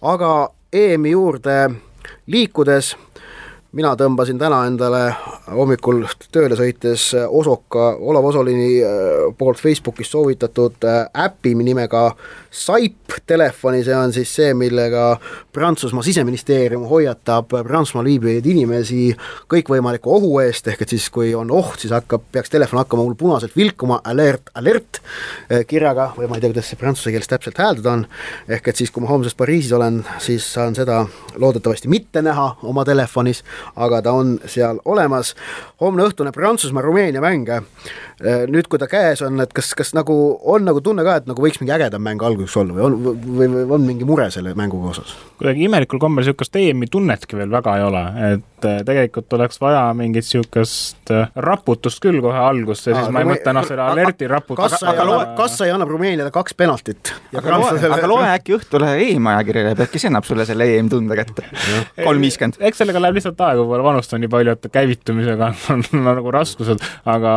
[0.02, 1.58] aga EM-i juurde
[2.28, 2.96] liikudes
[3.72, 5.02] mina tõmbasin täna endale
[5.52, 8.90] hommikul tööle sõites Osoka, Olav Osolini äh,
[9.38, 12.08] poolt Facebookis soovitatud äh, äpi nimega
[12.48, 15.18] Saip telefoni, see on siis see, millega
[15.52, 19.10] Prantsusmaa siseministeerium hoiatab Prantsusmaal viibivaid inimesi
[19.52, 23.18] kõikvõimaliku ohu eest, ehk et siis kui on oht, siis hakkab, peaks telefon hakkama mul
[23.20, 27.60] punaselt vilkuma, alert, alert äh, kirjaga või ma ei tea, kuidas see prantsuse keeles täpselt
[27.60, 28.06] hääldada on,
[28.48, 31.02] ehk et siis, kui ma homsest Pariisis olen, siis saan seda
[31.36, 33.44] loodetavasti mitte näha oma telefonis,
[33.76, 35.34] aga ta on seal olemas.
[35.80, 37.48] homne õhtune Prantsusmaa-Rumeenia mäng,
[38.24, 40.14] nüüd kui ta käes on, et kas, kas nagu
[40.50, 43.48] on nagu tunne ka, et nagu võiks mingi ägedam mäng alguses olla või on, või,
[43.52, 45.14] või on mingi mure selle mänguga osas?
[45.38, 48.02] kuidagi imelikul kombel niisugust EM-i tunnetki veel väga ei ole,
[48.32, 53.22] et äh, tegelikult oleks vaja mingit niisugust äh, raputust küll kohe algusse, siis Aa, ma
[53.22, 54.74] ei mõtle noh, selle alerti raputust.
[54.74, 57.14] kas sa ei anna, kas sa ei anna Rumeeniale kaks penaltit?
[57.38, 61.46] aga loe, aga loe äkki Õhtulehe EM-ajakirjale, äkki see annab sulle selle EM-tunde kätte.
[62.02, 62.58] kolm viiskümmend.
[62.58, 66.16] eks sellega läheb lihtsalt aega, võib-olla vanust on nii palju, et käivitumisega on, on, on
[66.18, 67.34] nagu raskused, aga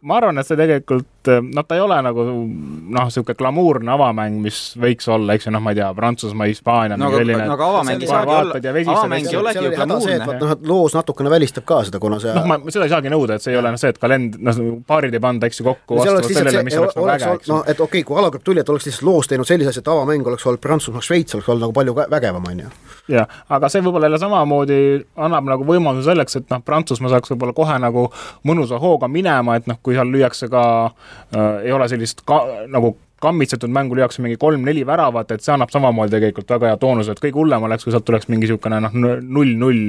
[0.00, 4.58] ma arvan, et see tegelikult, noh, ta ei ole nagu noh, niisugune glamuurne avamäng, mis
[4.80, 8.04] võiks olla, eks ju, noh, ma ei tea, Prantsusmaa, Hispaania no, selline no aga avamäng
[8.04, 8.60] ei saagi olla,
[8.94, 10.28] avamäng ei olegi ju glamuurne.
[10.40, 13.36] noh, et loos natukene välistab ka seda, kuna see noh, ma seda ei saagi nõuda,
[13.36, 16.00] et see ei ole noh, see, et kalend-, noh, paarid ei panda, eks ju, kokku
[16.00, 17.52] vastavalt sellele, mis oleks nagu äge, eks ju.
[17.52, 19.92] noh, et okei okay,, kui alagrupp tuli, et oleks lihtsalt loos teinud sellise asja, et
[19.92, 22.72] avamäng oleks olnud Prantsusmaa-Šveits, oleks olnud nagu palju vägevam, on ju.
[23.18, 24.80] jah, aga see võib-olla jälle samamoodi
[25.20, 28.08] annab nagu võimaluse selleks, et noh, Prantsusmaa saaks võib-olla kohe nagu
[28.48, 32.94] mõnusa hooga minema, et noh, kui seal lüüakse ka äh,, ei ole sellist ka, nagu
[33.20, 37.20] kammitsetud mängu lüüakse mingi kolm-neli väravat, et see annab samamoodi tegelikult väga hea toonuse, et
[37.20, 39.82] kõige hullem oleks, kui sealt tuleks mingi niisugune noh, null-null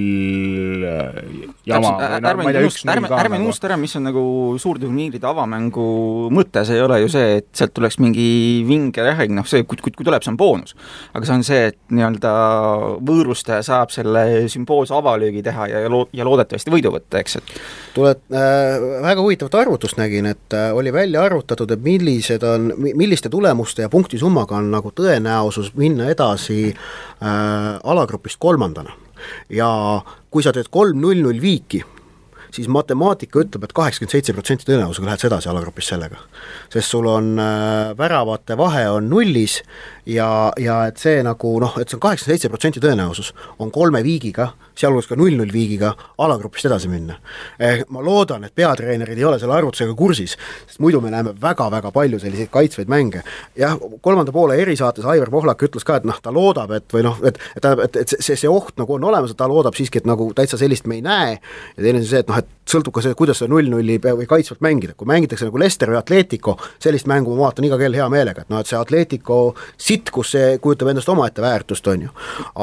[1.61, 1.91] äh, jama.
[2.17, 3.45] ärme unustame, ärme, ärme nagu.
[3.45, 4.23] unusta ära, mis on nagu
[4.61, 5.85] suurturniiride avamängu
[6.33, 8.27] mõte, see ei ole ju see, et sealt tuleks mingi
[8.67, 10.75] vinge rähing, noh see, kui, kui, kui tuleb, see on boonus.
[11.13, 12.31] aga see on see, et nii-öelda
[13.07, 17.53] võõrustaja saab selle sümboolse avalöögi teha ja, ja, lo ja loodetavasti võidu võtta, eks, et
[17.97, 23.29] tuleb äh,, väga huvitavat arvutust nägin, et äh, oli välja arvutatud, et millised on, milliste
[23.29, 27.29] tulemuste ja punktisummaga on nagu tõenäosus minna edasi äh,
[27.83, 28.97] alagrupist kolmandana.
[29.53, 29.69] ja
[30.31, 31.81] kui sa teed kolm null null viiki,
[32.55, 36.19] siis matemaatika ütleb et, et kaheksakümmend seitse protsenti tõenäosusega lähed sa edasi alagrupis sellega.
[36.71, 39.61] sest sul on äh, väravate vahe on nullis
[40.05, 44.01] ja, ja et see nagu noh, et see on kaheksakümmend seitse protsenti tõenäosus, on kolme
[44.05, 47.17] viigiga, sealhulgas ka null-null viigiga, alagrupist edasi minna
[47.59, 47.83] eh,.
[47.91, 50.37] ma loodan, et peatreenerid ei ole selle arvutusega kursis,
[50.67, 53.23] sest muidu me näeme väga-väga palju selliseid kaitsvaid mänge.
[53.57, 57.19] jah, kolmanda poole erisaates Aivar Pohlak ütles ka, et noh, ta loodab, et või noh,
[57.27, 60.01] et, et tähendab, et, et see, see oht nagu on olemas, et ta loodab siiski,
[60.01, 61.37] et nagu täitsa sellist me ei näe,
[61.75, 64.63] ja teine on see, et noh, et sõltub ka see, kuidas seda null-nulli või kaitsvalt
[64.63, 68.45] mängida, kui mängitakse nagu Leicester või Atletico, sellist mängu ma vaatan iga kell hea meelega,
[68.45, 69.39] et noh, et see Atletico
[69.91, 72.13] sitkus, see kujutab endast omaette väärtust, on ju.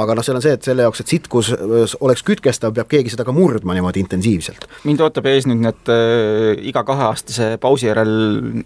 [0.02, 1.52] aga noh, seal on see, et selle jaoks, et sitkus
[2.00, 4.66] oleks kütkestav, peab keegi seda ka murdma niimoodi intensiivselt.
[4.88, 8.12] mind ootab ees nüüd need äh, iga kaheaastase pausi järel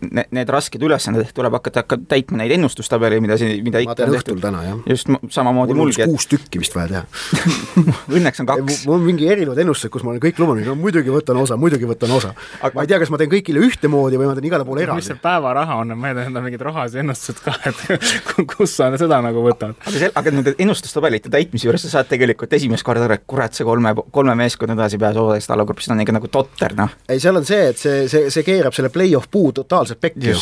[0.02, 3.96] ne, need rasked ülesanded, ehk tuleb hakata, hakata täitma neid ennustustabeli, mida siin, mida ikka
[4.06, 4.40] on tehtud.
[4.42, 4.82] täna, jah.
[4.88, 7.04] just samamoodi mul mulgi, kuus tükki vist vaja teha
[8.16, 8.82] Õnneks on kaks.
[8.86, 11.88] mul on mingi erinevad ennustused, kus ma olen kõik lubanud, no muidugi võtan osa, muidugi
[11.88, 12.74] võtan osa aga....
[12.76, 15.02] ma ei tea, kas ma teen kõigile ühtemoodi või ma teen igale poole eraldi.
[15.02, 17.82] mis see päevaraha on, ma ei tea, need on mingid rahalisi ennustused ka, et
[18.56, 19.74] kus sa seda nagu võtad.
[19.80, 23.54] aga see, aga nende ennustustabelite täitmise juures sa saad tegelikult esimest korda aru, et kurat,
[23.56, 26.96] see kolme, kolme meeskonna edasipääs ODS alagrupist on ikka nagu totter, noh.
[27.08, 30.34] ei, seal on see, et see, see, see keerab selle play-off puu totaalselt pekki.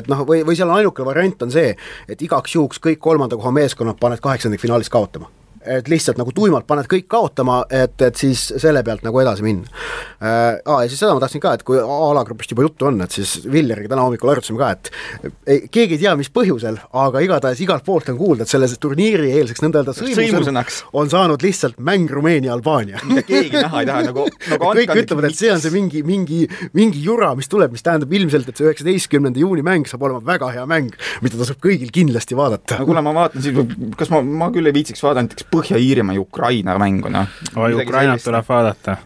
[0.00, 1.72] et noh, või, või seal on ainuke variant on see,
[2.08, 5.30] et igaks juhuks kõik kolmanda koha meeskonnad paned kaheksandikfinaalis kaotama
[5.66, 9.66] et lihtsalt nagu tuimalt paned kõik kaotama, et, et siis selle pealt nagu edasi minna
[9.66, 10.60] äh,.
[10.66, 13.38] Aa, ja siis seda ma tahtsin ka, et kui alagrupist juba juttu on, et siis
[13.50, 14.90] Villeriga täna hommikul arutasime ka, et
[15.46, 19.30] ei, keegi ei tea, mis põhjusel, aga igatahes igalt poolt on kuulda, et selle turniiri
[19.40, 24.70] eelseks nõnda-öelda sõimusõnaks on saanud lihtsalt mäng Rumeenia-Albaania mida keegi näha ei taha, nagu, nagu
[24.78, 26.42] kõik ütlevad, et see on see mingi, mingi,
[26.76, 30.50] mingi jura, mis tuleb, mis tähendab ilmselt, et see üheksateistkümnenda juuni mäng saab olema väga
[30.56, 32.80] hea mäng, mida tasub kõigil kindlasti vaadata.
[32.80, 33.60] no kuule, ma vaatan siis,
[33.98, 37.34] kas ma, ma küll ei viitsiks vaadata näiteks Põhja-Iirimaa ja Ukraina mängu, noh.
[37.56, 38.96] oi, Ukrainat tuleb vaadata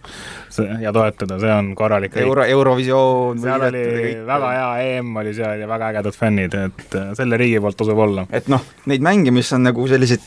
[0.81, 3.39] ja toetada, see on korralik Euro, Eurovisioon.
[3.41, 3.85] seal oli
[4.27, 7.99] väga hea EM oli seal ja väga ägedad fännid, et äh, selle riigi poolt tasub
[7.99, 8.27] olla.
[8.31, 10.27] et noh, neid mänge, mis on nagu sellised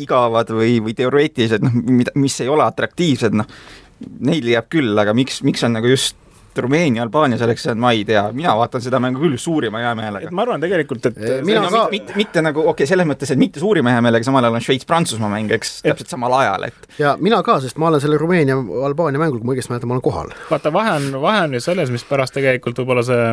[0.00, 3.48] igavad või, või teoreetilised, noh, mida, mis ei ole atraktiivsed, noh,
[4.26, 6.18] neil jääb küll, aga miks, miks on nagu just
[6.62, 10.30] Rumeenia, Albaania selleks, ma ei tea, mina vaatan seda mängu küll suurima heameelega.
[10.30, 13.30] ma arvan tegelikult, et Eh, mina ka- mitte, mitte, mitte nagu, okei okay,, selles mõttes,
[13.32, 17.16] et mitte suurima heameelega, samal ajal on Šveits-Prantsusmaa mäng, eks, täpselt samal ajal, et ja
[17.20, 20.32] mina ka, sest ma olen selle Rumeenia-Albaania mängul, kui ma õigesti mäletan, ma olen kohal.
[20.50, 23.24] vaata, vahe on, vahe on ju selles, mispärast tegelikult võib-olla see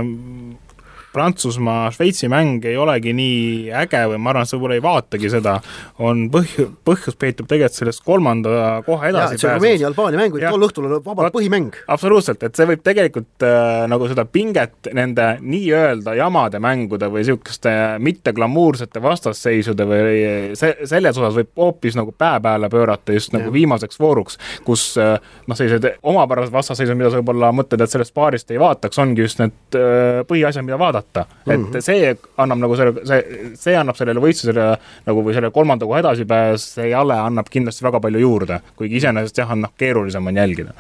[1.12, 5.58] Prantsusmaa-Šveitsi mäng ei olegi nii äge või ma arvan, et sa võib-olla ei vaatagi seda,
[6.00, 9.52] on põhju, põhjus peitub tegelikult selles kolmanda koha et see.
[9.58, 11.76] Rumeenia-Albaania mäng võib tol õhtul olla vabalt põhimäng.
[11.92, 17.74] absoluutselt, et see võib tegelikult äh, nagu seda pinget nende nii-öelda jamade mängude või niisuguste
[18.00, 20.16] mitteglamuursete vastasseisude või
[20.60, 23.54] see, selles osas võib hoopis nagu pää peale pöörata just nagu Jah.
[23.60, 28.52] viimaseks vooruks, kus äh, noh, sellised omapärased vastasseisud, mida sa võib-olla mõtled, et sellest paarist
[28.52, 31.52] ei vaataks, ongi just need äh, põhiasjad, mida vaadata mm.
[31.52, 31.78] -hmm.
[31.78, 34.68] et see annab nagu selle, see, see annab sellele võistlusele
[35.08, 39.38] nagu või selle kolmanda koha edasipääs, see jale annab kindlasti väga palju juurde, kuigi iseenesest
[39.38, 40.74] jah, on noh, keerulisem on jälgida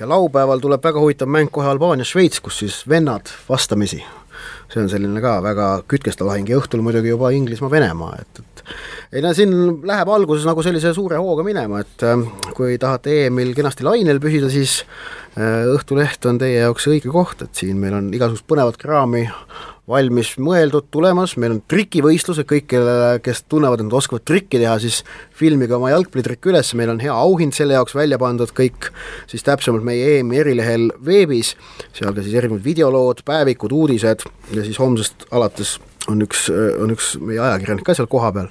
[0.00, 4.04] ja laupäeval tuleb väga huvitav mäng kohe Albaania-Šveits, kus siis vennad vastamisi.
[4.68, 8.58] see on selline ka väga kütkestav lahing ja õhtul muidugi juba Inglismaa-Venemaa, et, et
[9.16, 9.52] ei no siin
[9.88, 12.20] läheb alguses nagu sellise suure hooga minema, et äh,
[12.56, 14.82] kui tahate EM-il kenasti lainel püsida, siis
[15.38, 19.28] Õhtuleht on teie jaoks õige koht, et siin meil on igasugust põnevat kraami
[19.88, 24.74] valmis mõeldud tulemas, meil on trikivõistlused, kõik, kellele, kes tunnevad, et nad oskavad trikki teha,
[24.82, 25.00] siis
[25.38, 28.90] filmige oma jalgpallitrikk üles, meil on hea auhind selle jaoks välja pandud, kõik
[29.30, 31.54] siis täpsemalt meie EM-i erilehel veebis,
[31.96, 36.46] seal ka siis erinevad videolood, päevikud, uudised ja siis homsest alates on üks,
[36.80, 38.48] on üks meie ajakirjanik ka seal kohapeal.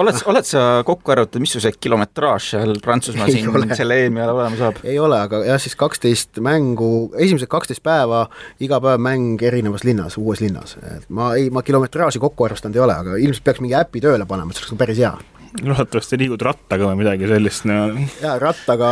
[0.00, 3.68] oled, oled sa kokku arvutanud, missugune kilometraaž seal Prantsusmaa Ei siin ole.
[3.78, 4.82] selle EM-i ajal olema saab?
[4.84, 8.26] ei ole, aga jah, siis kaksteist mängu, esimesed kaksteist päeva,
[8.64, 12.84] iga päev mäng erinevas linnas, uues linnas, et ma ei, ma kilometraaži kokku arvestanud ei
[12.84, 15.16] ole, aga ilmselt peaks mingi äpi tööle panema, et see oleks päris hea.
[15.64, 17.86] loodetavasti liigud rattaga või midagi sellist no..
[18.20, 18.90] ja rattaga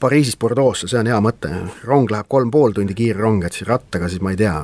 [0.00, 1.50] Pariisist Bordeaux'e, see on hea mõte,
[1.84, 4.60] rong läheb kolm pool tundi kiire rong, et siis rattaga siis ma ei tea,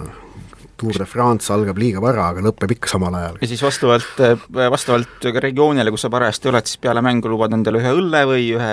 [0.82, 3.40] Tour de France algab liiga vara, aga lõpeb ikka samal ajal.
[3.42, 7.94] ja siis vastavalt, vastavalt regioonile, kus sa parajasti oled, siis peale mängu lubad endale ühe
[7.98, 8.72] õlle või ühe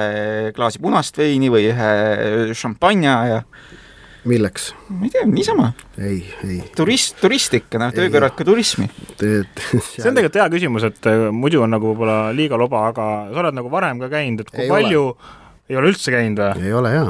[0.58, 1.92] klaasi punast veini või ühe
[2.58, 3.44] šampanja ja
[4.28, 4.74] milleks?
[4.90, 5.72] ma ei tea, niisama.
[5.98, 6.60] ei, ei.
[6.76, 8.90] turist, turist ikka, noh, töö kõrvalt ka turismi.
[9.20, 13.44] see on tegelikult hea küsimus, et äh, muidu on nagu võib-olla liiga loba, aga sa
[13.44, 15.34] oled nagu varem ka käinud, et kui Ei palju ole.
[15.70, 16.68] ei ole üldse käinud või?
[16.68, 17.10] ei ole hea.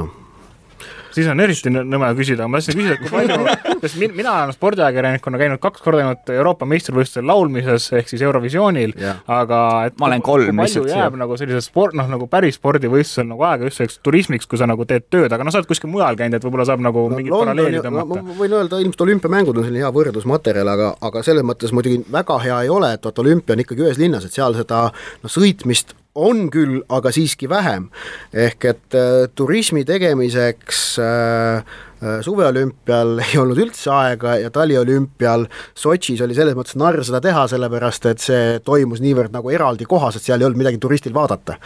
[1.14, 3.38] Siis on eriti nõ- nõme küsida, ma tahtsin küsida, kui palju,
[3.82, 8.94] sest min, mina olen spordiajakirjanikuna käinud kaks korda ainult Euroopa meistrivõistlustel laulmises ehk siis Eurovisioonil
[9.00, 11.22] Jah., aga et Ma olen kolm lihtsalt jääb siia.
[11.22, 14.86] nagu sellises sport, noh nagu päris spordivõistlusel nagu aega just selleks turismiks, kui sa nagu
[14.88, 17.34] teed tööd, aga noh, sa oled kuskil mujal käinud, et võib-olla saab nagu no, mingit
[17.34, 18.26] paralleeli no, ma tõmmata.
[18.30, 22.38] ma võin öelda, ilmselt olümpiamängud on selline hea võrdlusmaterjal, aga, aga selles mõttes muidugi väga
[22.44, 25.96] hea ei ole, et vaata olümpia on ikkagi ühes linnas, et seal seda noh, sõitmist
[26.14, 27.90] on küll, aga siiski vähem.
[28.32, 31.62] ehk et äh, turismi tegemiseks äh,
[32.00, 38.06] suveolümpial ei olnud üldse aega ja taliolümpial Sotšis oli selles mõttes narr seda teha, sellepärast
[38.10, 41.58] et see toimus niivõrd nagu eraldi kohas, et seal ei olnud midagi turistil vaadata.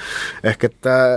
[0.43, 1.15] ehk et äh,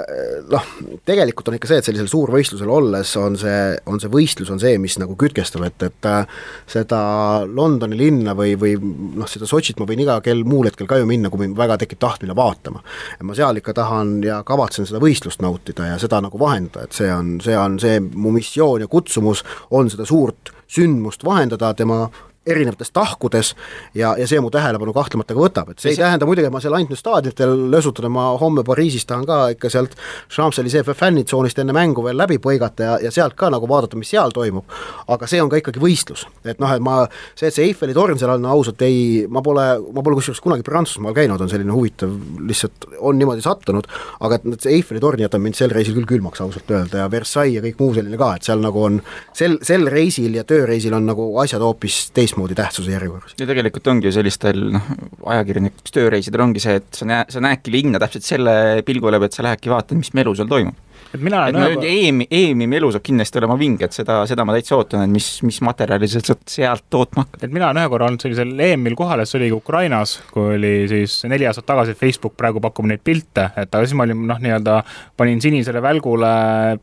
[0.51, 0.67] noh,
[1.07, 4.77] tegelikult on ikka see, et sellisel suurvõistlusel olles on see, on see võistlus, on see,
[4.81, 7.01] mis nagu kütkestab, et, et äh, seda
[7.47, 11.09] Londoni linna või, või noh, seda Sotšit ma võin iga kell muul hetkel ka ju
[11.09, 12.83] minna, kui mind väga tekib tahtmine vaatama.
[13.23, 17.09] ma seal ikka tahan ja kavatsen seda võistlust nautida ja seda nagu vahendada, et see
[17.13, 22.09] on, see on see mu missioon ja kutsumus, on seda suurt sündmust vahendada tema
[22.47, 23.53] erinevates tahkudes
[23.95, 26.61] ja, ja see mu tähelepanu kahtlemata ka võtab, et see ei tähenda muidugi, et ma
[26.63, 29.97] seal ainult nüüd staadionitel lösutada, ma homme Pariisis tahan ka ikka sealt
[30.33, 34.33] Champs-Élysées fännitsoonist enne mängu veel läbi põigata ja, ja sealt ka nagu vaadata, mis seal
[34.35, 34.65] toimub.
[35.07, 36.99] aga see on ka ikkagi võistlus, et noh, et ma,
[37.35, 40.65] see, et see Eiffeli torn seal on, ausalt ei, ma pole, ma pole kusjuures kunagi
[40.67, 42.13] Prantsusmaal käinud, on selline huvitav,
[42.47, 43.87] lihtsalt on niimoodi sattunud,
[44.25, 47.59] aga et see Eiffeli torn jätab mind sel reisil küll külmaks ausalt öelda ja Versailles
[47.59, 48.99] ja kõik muu selline ka, et seal nagu on
[49.37, 53.35] sel, sel reisil ja tööreisil on nagu asjad hoopis teistmoodi tähtsuse järjekorras.
[53.39, 54.89] ja tegelikult ongi ju sellistel noh,
[55.33, 59.37] ajakirjanikuks tööreisidel ongi see, et sa näe-, sa näedki linna täpselt selle pilgu läbi, et
[59.37, 60.77] sa lähedki vaatad, mis melu seal toimub.
[61.13, 64.45] Et mina et olen no EM-i, EM-i melu saab kindlasti olema vinge, et seda, seda
[64.47, 67.45] ma täitsa ootan, et mis, mis materjali sa sealt- sealt tootma hakkad.
[67.47, 70.73] et mina olen ühe korra olnud sellisel EM-il kohal, et see oli Ukrainas, kui oli
[70.91, 74.41] siis neli aastat tagasi, Facebook praegu pakub neid pilte, et aga siis ma olin noh,
[74.43, 74.77] nii-öelda
[75.17, 76.31] panin sinisele välgule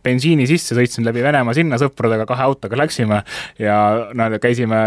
[0.05, 3.23] bensiini sisse, sõitsin läbi Venemaa sinna sõpradega, kahe autoga läksime
[3.61, 3.79] ja
[4.15, 4.81] no käisime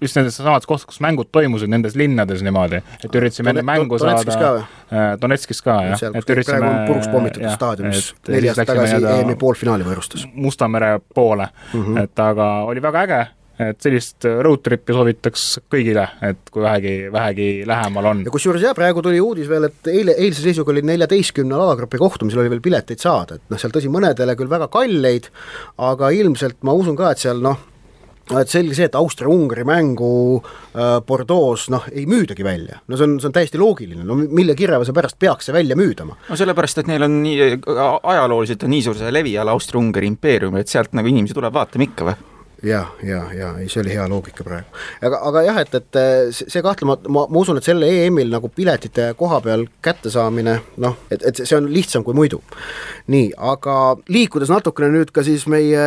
[0.00, 4.34] just nendes samades kohtades, kus mängud toimusid, nendes linnades niimoodi, et üritasime enne mängu Donetskis
[4.34, 4.40] saada.
[4.42, 5.18] ka või?
[5.20, 6.00] Donetskis ka, jah.
[6.00, 10.28] kus kõik praegu on puruks pommitatud staadion, mis neli aastat tagasi EM-i poolfinaali võõrustas.
[10.34, 11.82] Musta mere poole mm.
[11.82, 12.04] -hmm.
[12.04, 13.26] et aga oli väga äge
[13.58, 18.20] et sellist road trip'i soovitaks kõigile, et kui vähegi, vähegi lähemal on.
[18.26, 22.44] ja kusjuures jah, praegu tuli uudis veel, et eile, eilse seisuga oli neljateistkümnel alagrupi kohtumisel
[22.44, 25.26] oli veel pileteid saada, et noh, seal tõsi, mõnedele küll väga kalleid,
[25.90, 27.58] aga ilmselt ma usun ka, et seal noh,
[28.36, 33.18] et selge see, et Austria-Ungari mängu äh, Bordeaux noh, ei müüdagi välja, no see on,
[33.22, 36.18] see on täiesti loogiline, no mille kirjavase pärast peaks see välja müüdama?
[36.28, 37.52] no sellepärast, et neil on nii,
[38.02, 42.10] ajalooliselt on nii suur see leviala Austria-Ungari impeerium, et sealt nagu inimesi tuleb vaatama ikka
[42.10, 42.18] või?
[42.62, 44.66] Jah, ja, ja ei, see oli hea loogika praegu.
[45.02, 46.00] aga, aga jah, et, et
[46.34, 51.22] see kahtlemata, ma, ma usun, et selle EM-il nagu piletite koha peal kättesaamine noh, et,
[51.22, 52.42] et see on lihtsam kui muidu.
[53.14, 53.76] nii, aga
[54.08, 55.86] liikudes natukene nüüd ka siis meie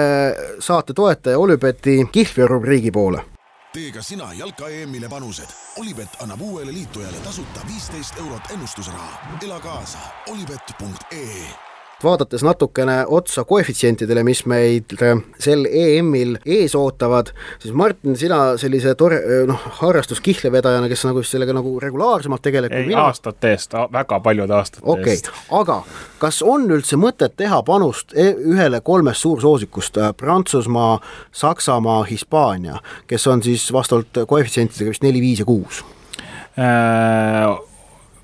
[0.59, 3.25] saate toetaja Olübeti kihlveorubriigi poole
[3.71, 5.47] tee ka sina jalka EM-ile panused.
[5.79, 9.37] Olipet annab uuele liitujale tasuta viisteist eurot ennustusraha.
[9.43, 11.70] ela kaasa, olipet.ee
[12.03, 18.95] vaadates natukene otsa koefitsientidele, mis meid äh, sel EM-il ees ootavad, siis Martin, sina sellise
[18.99, 24.19] tore äh, noh, harrastuskihlvevedajana, kes nagu sellega nagu regulaarsemalt tegeleb ei mina..., aastate eest, väga
[24.19, 25.15] paljude aastate okay.
[25.15, 25.31] eest.
[25.61, 25.81] aga
[26.21, 30.99] kas on üldse mõtet teha panust e-, ühele kolmest suursoosikust, äh, Prantsusmaa,
[31.31, 35.83] Saksamaa, Hispaania, kes on siis vastavalt koefitsientidega vist neli, viis ja kuus?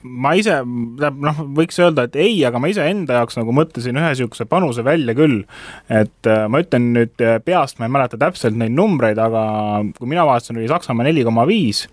[0.07, 4.11] Ma ise, tähendab noh, võiks öelda, et ei, aga ma iseenda jaoks nagu mõtlesin ühe
[4.11, 5.43] niisuguse panuse välja küll.
[5.89, 9.43] et äh, ma ütlen nüüd äh, peast, ma ei mäleta täpselt neid numbreid, aga
[9.97, 11.87] kui mina vaatasin, oli Saksamaa neli koma viis.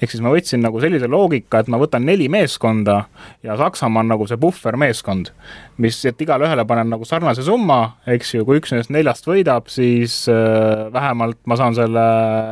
[0.00, 3.04] ehk siis ma võtsin nagu sellise loogika, et ma võtan neli meeskonda
[3.46, 5.32] ja Saksamaa on nagu see puhvermeeskond,
[5.80, 7.78] mis, et igale ühele panen nagu sarnase summa,
[8.10, 12.06] eks ju, kui üks nendest neljast võidab, siis äh, vähemalt ma saan selle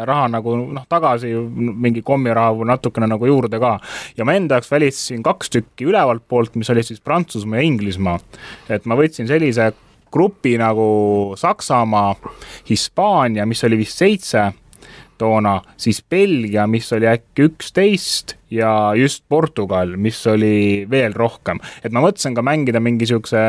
[0.09, 3.77] raha nagu noh, tagasi mingi kommiraha või natukene nagu juurde ka.
[4.19, 8.19] ja ma enda jaoks välistasin kaks tükki ülevalt poolt, mis olid siis Prantsusmaa ja Inglismaa.
[8.69, 9.73] et ma võtsin sellise
[10.13, 12.15] grupi nagu Saksamaa,
[12.71, 14.49] Hispaania, mis oli vist seitse
[15.19, 21.61] toona, siis Belgia, mis oli äkki üksteist ja just Portugal, mis oli veel rohkem.
[21.85, 23.43] et ma mõtlesin ka mängida mingi niisuguse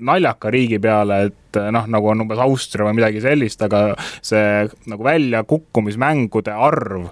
[0.00, 3.88] naljaka riigi peale, et noh, nagu on umbes Austria või midagi sellist, aga
[4.20, 7.08] see nagu väljakukkumismängude arv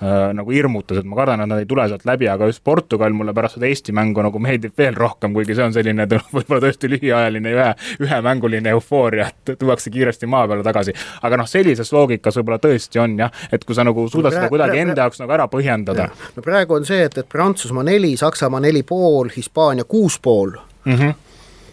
[0.00, 3.34] nagu hirmutas, et ma kardan, et nad ei tule sealt läbi, aga just Portugal mulle
[3.34, 6.06] pärast seda Eesti mängu nagu meeldib veel rohkem, kuigi see on selline
[6.36, 7.68] võib-olla tõesti lühiajaline ühe,
[8.06, 10.94] ühemänguline eufooria, et tuuakse kiiresti maa peale tagasi.
[11.22, 14.84] aga noh, sellises loogikas võib-olla tõesti on jah, et kui sa nagu suudad seda kuidagi
[14.84, 16.10] enda jaoks nagu ära põhjendada.
[16.36, 20.92] no praegu on see, et, et Prantsusmaa neli, Saksamaa neli pool, Hispaania kuus pool mm.
[20.94, 21.27] -hmm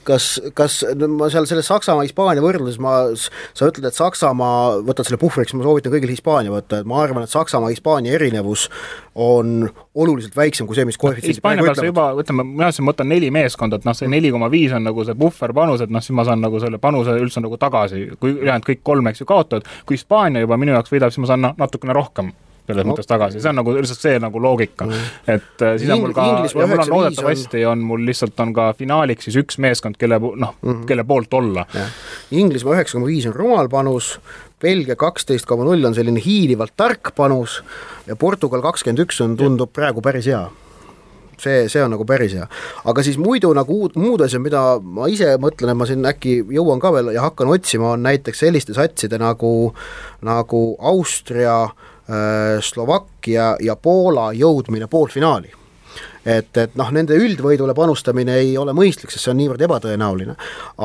[0.05, 0.79] kas, kas
[1.11, 5.93] ma seal selles Saksamaa-Hispaania võrdluses ma, sa ütled, et Saksamaa, võtad selle puhvriks, ma soovitan
[5.93, 8.67] kõigil Hispaania võtta, et ma arvan, et Saksamaa-Hispaania erinevus
[9.15, 13.11] on oluliselt väiksem kui see, mis koefitsiendid Hispaania peal sa juba, ütleme, mina siin mõtlen
[13.11, 16.15] neli meeskonda, et noh, see neli koma viis on nagu see puhverpanus, et noh, siis
[16.17, 19.69] ma saan nagu selle panuse üldse nagu tagasi, kui ülejäänud kõik kolm, eks ju, kaotavad,
[19.87, 22.33] kui Hispaania juba minu jaoks võidab, siis ma saan natukene rohkem
[22.65, 22.93] selles no.
[22.93, 25.11] mõttes tagasi, see on nagu lihtsalt see nagu loogika mm..
[25.35, 27.71] et äh, siis on mul ka, ja mul on loodetavasti on...
[27.71, 31.33] on mul lihtsalt on ka finaaliks siis üks meeskond, kelle noh mm -hmm., kelle poolt
[31.33, 31.65] olla.
[32.31, 34.19] Inglismaa üheksa koma viis on rumal panus,
[34.61, 37.63] Belgia kaksteist koma null on selline hiilivalt tark panus
[38.07, 40.47] ja Portugal kakskümmend üks on, tundub praegu päris hea
[41.37, 42.47] see, see on nagu päris hea.
[42.85, 46.39] aga siis muidu nagu uud, muud asjad, mida ma ise mõtlen, et ma siin äkki
[46.49, 49.73] jõuan ka veel ja hakkan otsima, on näiteks selliste satside nagu,
[50.21, 51.94] nagu Austria äh, Äh,
[52.61, 55.64] Slovakkia ja Poola jõudmine poolfinaali
[56.25, 60.35] et, et noh, nende üldvõidule panustamine ei ole mõistlik, sest see on niivõrd ebatõenäoline.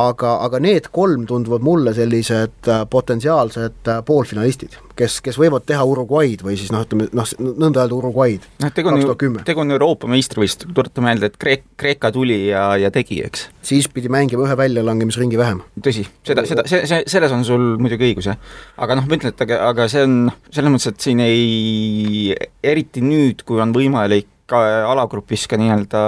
[0.05, 5.85] aga, aga need kolm tunduvad mulle sellised äh, potentsiaalsed äh, poolfinalistid, kes, kes võivad teha
[5.88, 8.46] Uruguay'd või siis noh, ütleme noh, nõnda öelda Uruguay'd.
[8.62, 12.66] noh, tegu on ju, tegu on Euroopa meistrivõistlusega, tuleta meelde, et Kreek-, Kreeka tuli ja,
[12.81, 13.49] ja tegi, eks.
[13.66, 15.62] siis pidi mängima ühe väljalangemisringi vähem.
[15.81, 18.37] tõsi, seda, seda, see, see, selles on sul muidugi õigus, jah.
[18.77, 20.18] aga noh, ma ütlen, et aga, aga see on
[20.51, 26.03] selles mõttes, et siin ei, eriti nüüd, kui on võimalik ka alagrupis ka nii-öelda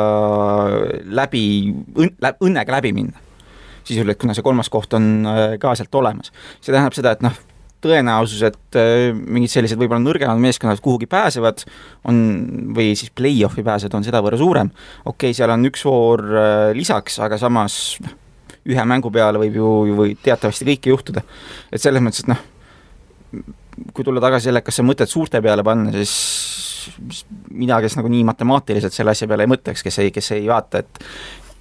[1.18, 1.44] läbi,
[2.32, 3.28] õnnega läbi minna.
[3.82, 6.30] sisuliselt, kuna see kolmas koht on äh, ka sealt olemas.
[6.60, 7.34] see tähendab seda, et noh,
[7.82, 11.64] tõenäosus, et äh, mingid sellised võib-olla nõrgemad meeskonnad kuhugi pääsevad,
[12.08, 12.18] on,
[12.76, 14.70] või siis play-off'i pääsevad, on sedavõrra suurem.
[15.04, 18.18] okei okay,, seal on üks voor äh, lisaks, aga samas noh,
[18.70, 21.24] ühe mängu peale võib ju, või teatavasti kõike juhtuda.
[21.72, 22.44] et selles mõttes, et noh,
[23.92, 26.14] kui tulla tagasi selle, kas see mõtet suurte peale panna, siis
[27.50, 30.82] mina, kes nagu nii matemaatiliselt selle asja peale ei mõtleks, kes ei, kes ei vaata,
[30.82, 31.06] et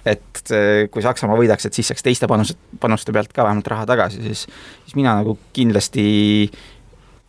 [0.02, 0.50] et
[0.90, 4.40] kui Saksamaa võidaks, et siis saaks teiste panused, panuste pealt ka vähemalt raha tagasi, siis
[4.48, 6.06] siis mina nagu kindlasti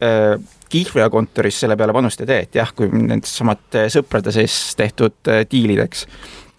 [0.02, 0.40] äh,
[0.74, 5.30] Kihlvea kontoris selle peale panust ei tee, et jah, kui need samad sõprade sees tehtud
[5.30, 6.08] äh, diilid, eks,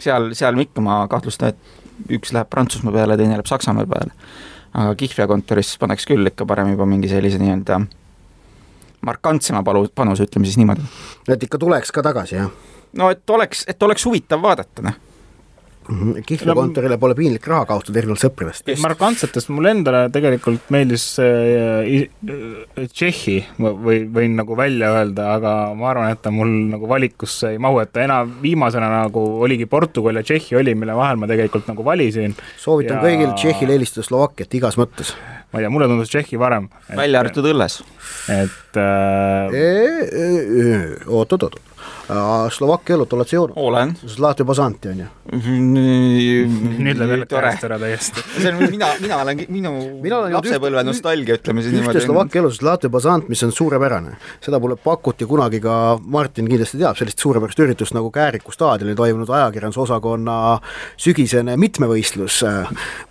[0.07, 4.15] seal, seal ikka ma kahtlustan, et üks läheb Prantsusmaa peale, teine läheb Saksamaa peale.
[4.75, 7.83] aga Kihlvea kontoris paneks küll ikka parem juba mingi sellise nii-öelda
[9.07, 10.87] markantsema palu, panuse, ütleme siis niimoodi.
[11.29, 12.51] et ikka tuleks ka tagasi, jah?
[12.99, 15.03] no et oleks, et oleks huvitav vaadata, noh
[15.89, 16.23] Mhm.
[16.25, 18.71] Kihla kontorile pole piinlik raha kaotada erinevalt sõpradest.
[18.81, 22.07] markantsetest mulle endale tegelikult meeldis äh,
[22.89, 27.61] Tšehhi, või võin nagu välja öelda, aga ma arvan, et ta mul nagu valikusse ei
[27.61, 31.69] mahu, et ta enam viimasena nagu oligi Portugal ja Tšehhi oli, mille vahel ma tegelikult
[31.69, 32.37] nagu valisin.
[32.61, 33.05] soovitan ja...
[33.05, 35.13] kõigil Tšehhile eelistada Slovakkiat igas mõttes.
[35.55, 36.67] Ma ei tea, mulle tundus Tšehhi parem.
[36.99, 37.79] välja arvatud õlles.
[38.35, 39.55] et äh....
[41.07, 41.61] oot-oot-oot
[42.53, 43.57] Slovakkia õlut oled sa joonud?
[43.57, 43.95] olen.
[44.05, 45.07] Zlatjo Bazanti on ju?
[45.35, 48.23] nüüd läheb jälle käest ära täiesti.
[48.43, 51.97] see on mina, mina olen, minu mina olen lapsepõlve üht, nostalgia, ütleme siis niimoodi.
[51.97, 54.19] ühte Slovakkia õlut, Zlatjo Bazant, mis on suurepärane.
[54.45, 59.33] seda mulle pakuti kunagi ka, Martin kindlasti teab, sellist suurepärast üritust nagu Kääriku staadionil toimunud
[59.33, 60.37] ajakirjandusosakonna
[61.01, 62.43] sügisene mitmevõistlus,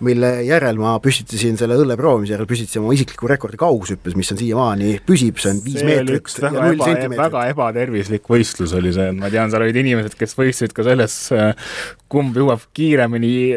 [0.06, 4.40] mille järel ma püstitasin selle õlle proovimise järel, püstitasin oma isikliku rekordi kaugushüppes, mis on
[4.40, 7.20] siiamaani, püsib, see on viis meetrit ja null sentimeetrit.
[7.24, 11.16] väga ebatervislik võistlus oli see, ma tean, seal olid inimesed, kes võistlesid ka selles,
[12.10, 13.56] kumb jõuab kiiremini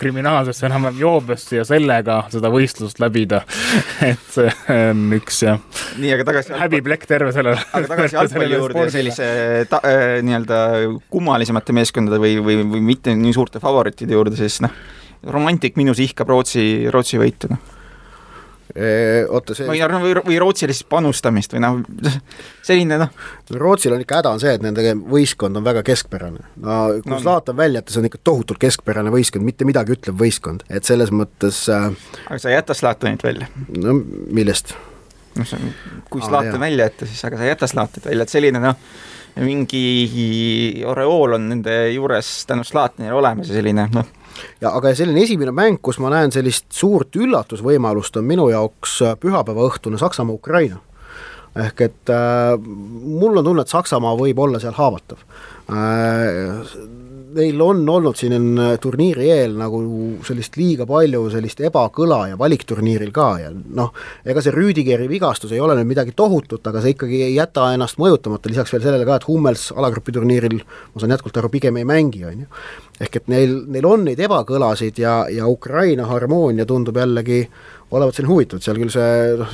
[0.00, 3.42] kriminaalsesse enam-vähem joobesse ja sellega seda võistlust läbida.
[4.12, 5.60] et see on üks jah.
[6.00, 7.60] nii, aga tagasi häbiplekk terve sellele.
[7.72, 9.28] aga tagasi jalgpalli juurde ja sellise
[9.70, 10.62] ta, äh, nii-öelda
[11.12, 14.74] kummalisemate meeskondade või, või, või mitte nii suurte favoriitide juurde, siis noh,
[15.32, 17.71] romantik minus ihkab Rootsi, Rootsi võitu, noh
[19.28, 21.80] oota see või, või, või Rootsile siis panustamist või noh,
[22.68, 23.10] selline noh.
[23.60, 26.46] Rootsil on ikka häda on see, et nende võistkond on väga keskpärane.
[26.62, 30.16] no kui no, Zlatan välja jätta, see on ikka tohutult keskpärane võistkond, mitte midagi ütlev
[30.22, 31.90] võistkond, et selles mõttes äh,
[32.28, 33.50] aga sa ei jäta Zlatanit välja?
[33.76, 33.98] no
[34.32, 34.76] millest?
[35.36, 35.56] noh,
[36.08, 38.78] kui Zlatan välja jätta, siis aga sa ei jäta Zlatanit välja, et selline noh,
[39.40, 44.10] mingi oreool on nende juures tänu Zlatanile olemas ja selline noh
[44.62, 49.14] ja aga selline esimene mäng, kus ma näen sellist suurt üllatusvõimalust, on minu jaoks äh,
[49.20, 50.80] pühapäevaõhtune Saksamaa-Ukraina.
[51.56, 52.56] ehk et äh,
[53.20, 55.18] mul on tunne, et Saksamaa võib olla seal haavatav
[55.68, 56.72] äh,
[57.36, 59.80] neil on olnud siin turniiri eel nagu
[60.26, 63.92] sellist liiga palju sellist ebakõla ja valikturniiril ka ja noh,
[64.24, 68.00] ega see Rüüdigeri vigastus ei ole nüüd midagi tohutut, aga see ikkagi ei jäta ennast
[68.02, 70.58] mõjutamata, lisaks veel sellele ka, et Hummels alagrupiturniiril,
[70.94, 72.48] ma saan jätkuvalt aru, pigem ei mängi, on ju.
[73.02, 77.46] ehk et neil, neil on neid ebakõlasid ja, ja Ukraina harmoonia tundub jällegi
[77.92, 79.52] olevat siin huvitatud, seal küll see noh,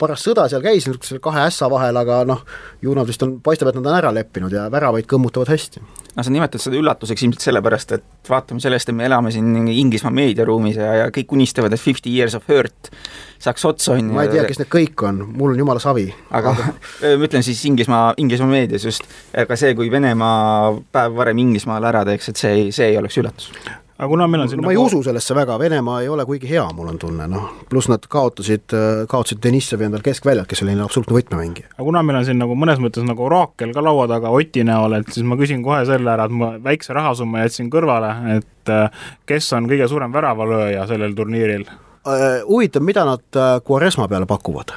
[0.00, 2.42] paras sõda seal käis niisuguse kahe ässa vahel, aga noh,
[2.84, 5.82] ju nad vist on, paistab, et nad on ära leppinud ja väravaid kõmmutavad hästi.
[6.16, 10.12] no sa nimetad seda üllatuseks ilmselt sellepärast, et vaatame sellest, et me elame siin Inglismaa
[10.14, 12.92] meediaruumis ja, ja kõik unistavad, et Fifty Years of Hurt
[13.40, 14.16] saaks otsa, on ju.
[14.16, 16.10] ma ei tea, kes need kõik on, mul on jumala savi.
[16.30, 21.88] aga ma ütlen siis Inglismaa, Inglismaa meedias just, aga see, kui Venemaa päev varem Inglismaale
[21.94, 23.54] ära teeks, et see ei, see ei oleks üllatus
[24.00, 24.80] aga kuna meil on siin no, ma nagu...
[24.80, 28.06] ei usu sellesse väga, Venemaa ei ole kuigi hea, mul on tunne, noh, pluss nad
[28.08, 28.72] kaotasid,
[29.10, 31.74] kaotasid Denissevi endal keskväljalt, kes oli absoluutne võtmemängija.
[31.74, 34.96] aga kuna meil on siin nagu mõnes mõttes nagu oraakel ka laua taga Oti näol,
[35.00, 39.04] et siis ma küsin kohe selle ära, et ma väikse rahasumma jätsin kõrvale, et äh,
[39.28, 41.68] kes on kõige suurem väravalööja sellel turniiril?
[42.08, 44.72] Äh, huvitav, mida nad Quaresma peale pakuvad?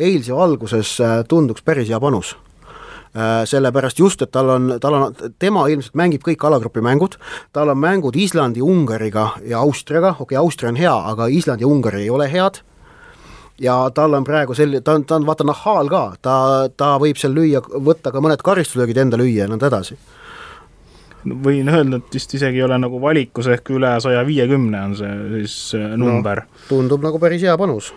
[0.00, 0.94] eilse valguses
[1.28, 2.49] tunduks päris hea panus Äh,
[3.44, 7.16] sellepärast just, et tal on, tal on, tema ilmselt mängib kõik alagrupi mängud,
[7.52, 11.66] tal on mängud Islandi, Ungariga ja Austriaga, okei okay,, Austria on hea, aga Island ja
[11.66, 12.60] Ungari ei ole head,
[13.60, 16.36] ja tal on praegu selline, ta on, ta on vaata nahhaal ka, ta,
[16.76, 19.98] ta võib seal lüüa, võtta ka mõned karistuslöögid enda lüüa ja nõnda edasi.
[21.20, 25.16] Võin öelda, et vist isegi ei ole nagu valikus ehk üle saja viiekümne on see
[25.34, 26.46] siis äh, number.
[26.46, 26.62] no,.
[26.70, 27.90] tundub nagu päris hea panus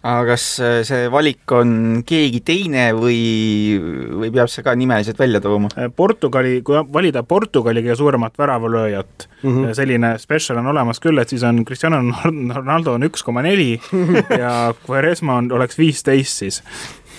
[0.00, 3.76] aga kas äh, see valik on keegi teine või,
[4.22, 5.68] või peab see ka nimeliselt välja tooma?
[5.76, 9.74] Äh, Portugali, kui valida Portugali kõige suuremat väravalööjat mm, -hmm.
[9.76, 12.00] selline spetsial on olemas küll, et siis on Cristiano
[12.60, 13.74] Ronaldo on üks koma neli
[14.42, 16.62] ja Quaresma on, oleks viisteist siis.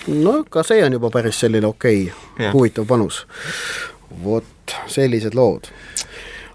[0.08, 3.26] no ka see on juba päris selline okei okay,, huvitav panus.
[4.24, 5.70] vot sellised lood.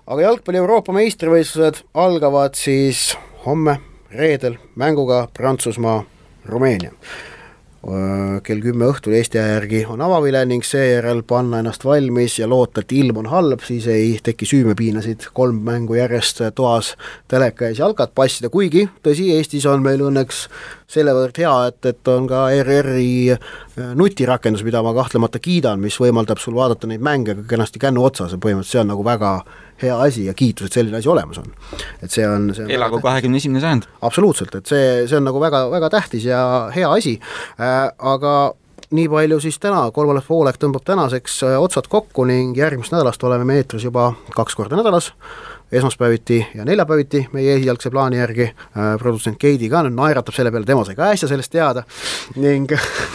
[0.07, 3.15] aga jalgpalli Euroopa meistrivõistlused algavad siis
[3.45, 3.79] homme
[4.11, 6.03] reedel mänguga Prantsusmaa
[6.47, 6.91] Rumeenia.
[8.43, 12.81] kell kümme õhtul Eesti aja järgi on avavile ning seejärel panna ennast valmis ja loota,
[12.81, 16.95] et ilm on halb, siis ei teki süümepiinasid kolm mängu järjest toas
[17.31, 20.47] teleka ees jalgat passida, kuigi tõsi, Eestis on meil õnneks
[20.91, 23.37] sellevõrd hea, et, et on ka ERR-i
[23.77, 28.41] nutirakendus, mida ma kahtlemata kiidan, mis võimaldab sul vaadata neid mänge kenasti kännu otsas ja
[28.41, 29.31] põhimõtteliselt see on nagu väga
[29.81, 31.51] hea asi ja kiitus, et selline asi olemas on.
[32.01, 33.89] et see on, see on elagu kahekümne esimene sajand.
[34.01, 36.39] absoluutselt, et see, see on nagu väga, väga tähtis ja
[36.75, 38.37] hea asi äh,, aga
[38.95, 43.47] nii palju siis täna, kolmas poolek tõmbab tänaseks äh, otsad kokku ning järgmisest nädalast oleme
[43.47, 45.11] me eetris juba kaks korda nädalas
[45.71, 50.65] esmaspäeviti ja neljapäeviti meie esialgse plaani järgi äh,, produtsent Keidi ka nüüd naeratab selle peale,
[50.65, 51.83] tema sai ka äsja sellest teada
[52.35, 52.71] ning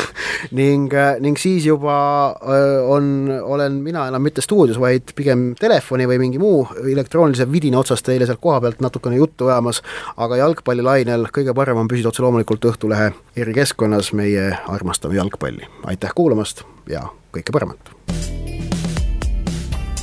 [0.59, 1.97] ning, ning siis juba
[2.43, 7.81] äh, on, olen mina enam mitte stuudios, vaid pigem telefoni või mingi muu elektroonilise vidina
[7.81, 9.83] otsas teile sealt koha pealt natukene juttu ajamas,
[10.17, 15.69] aga jalgpallilainel kõige parem on püsida otse loomulikult Õhtulehe erikeskkonnas, meie armastame jalgpalli.
[15.87, 18.42] aitäh kuulamast ja kõike paremat!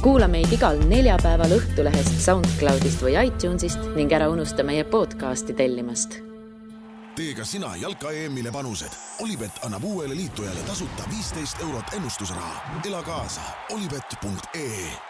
[0.01, 6.19] Kuula meid igal neljapäeval Õhtulehest, SoundCloudist või iTunesist ning ära unusta meie podcasti tellimast.
[7.15, 8.95] tee ka sina jalka EM-ile panused.
[9.19, 12.79] Olipet annab uuele liitujale tasuta viisteist eurot ennustusraha.
[12.87, 13.41] ela kaasa,
[13.75, 15.08] olipet.ee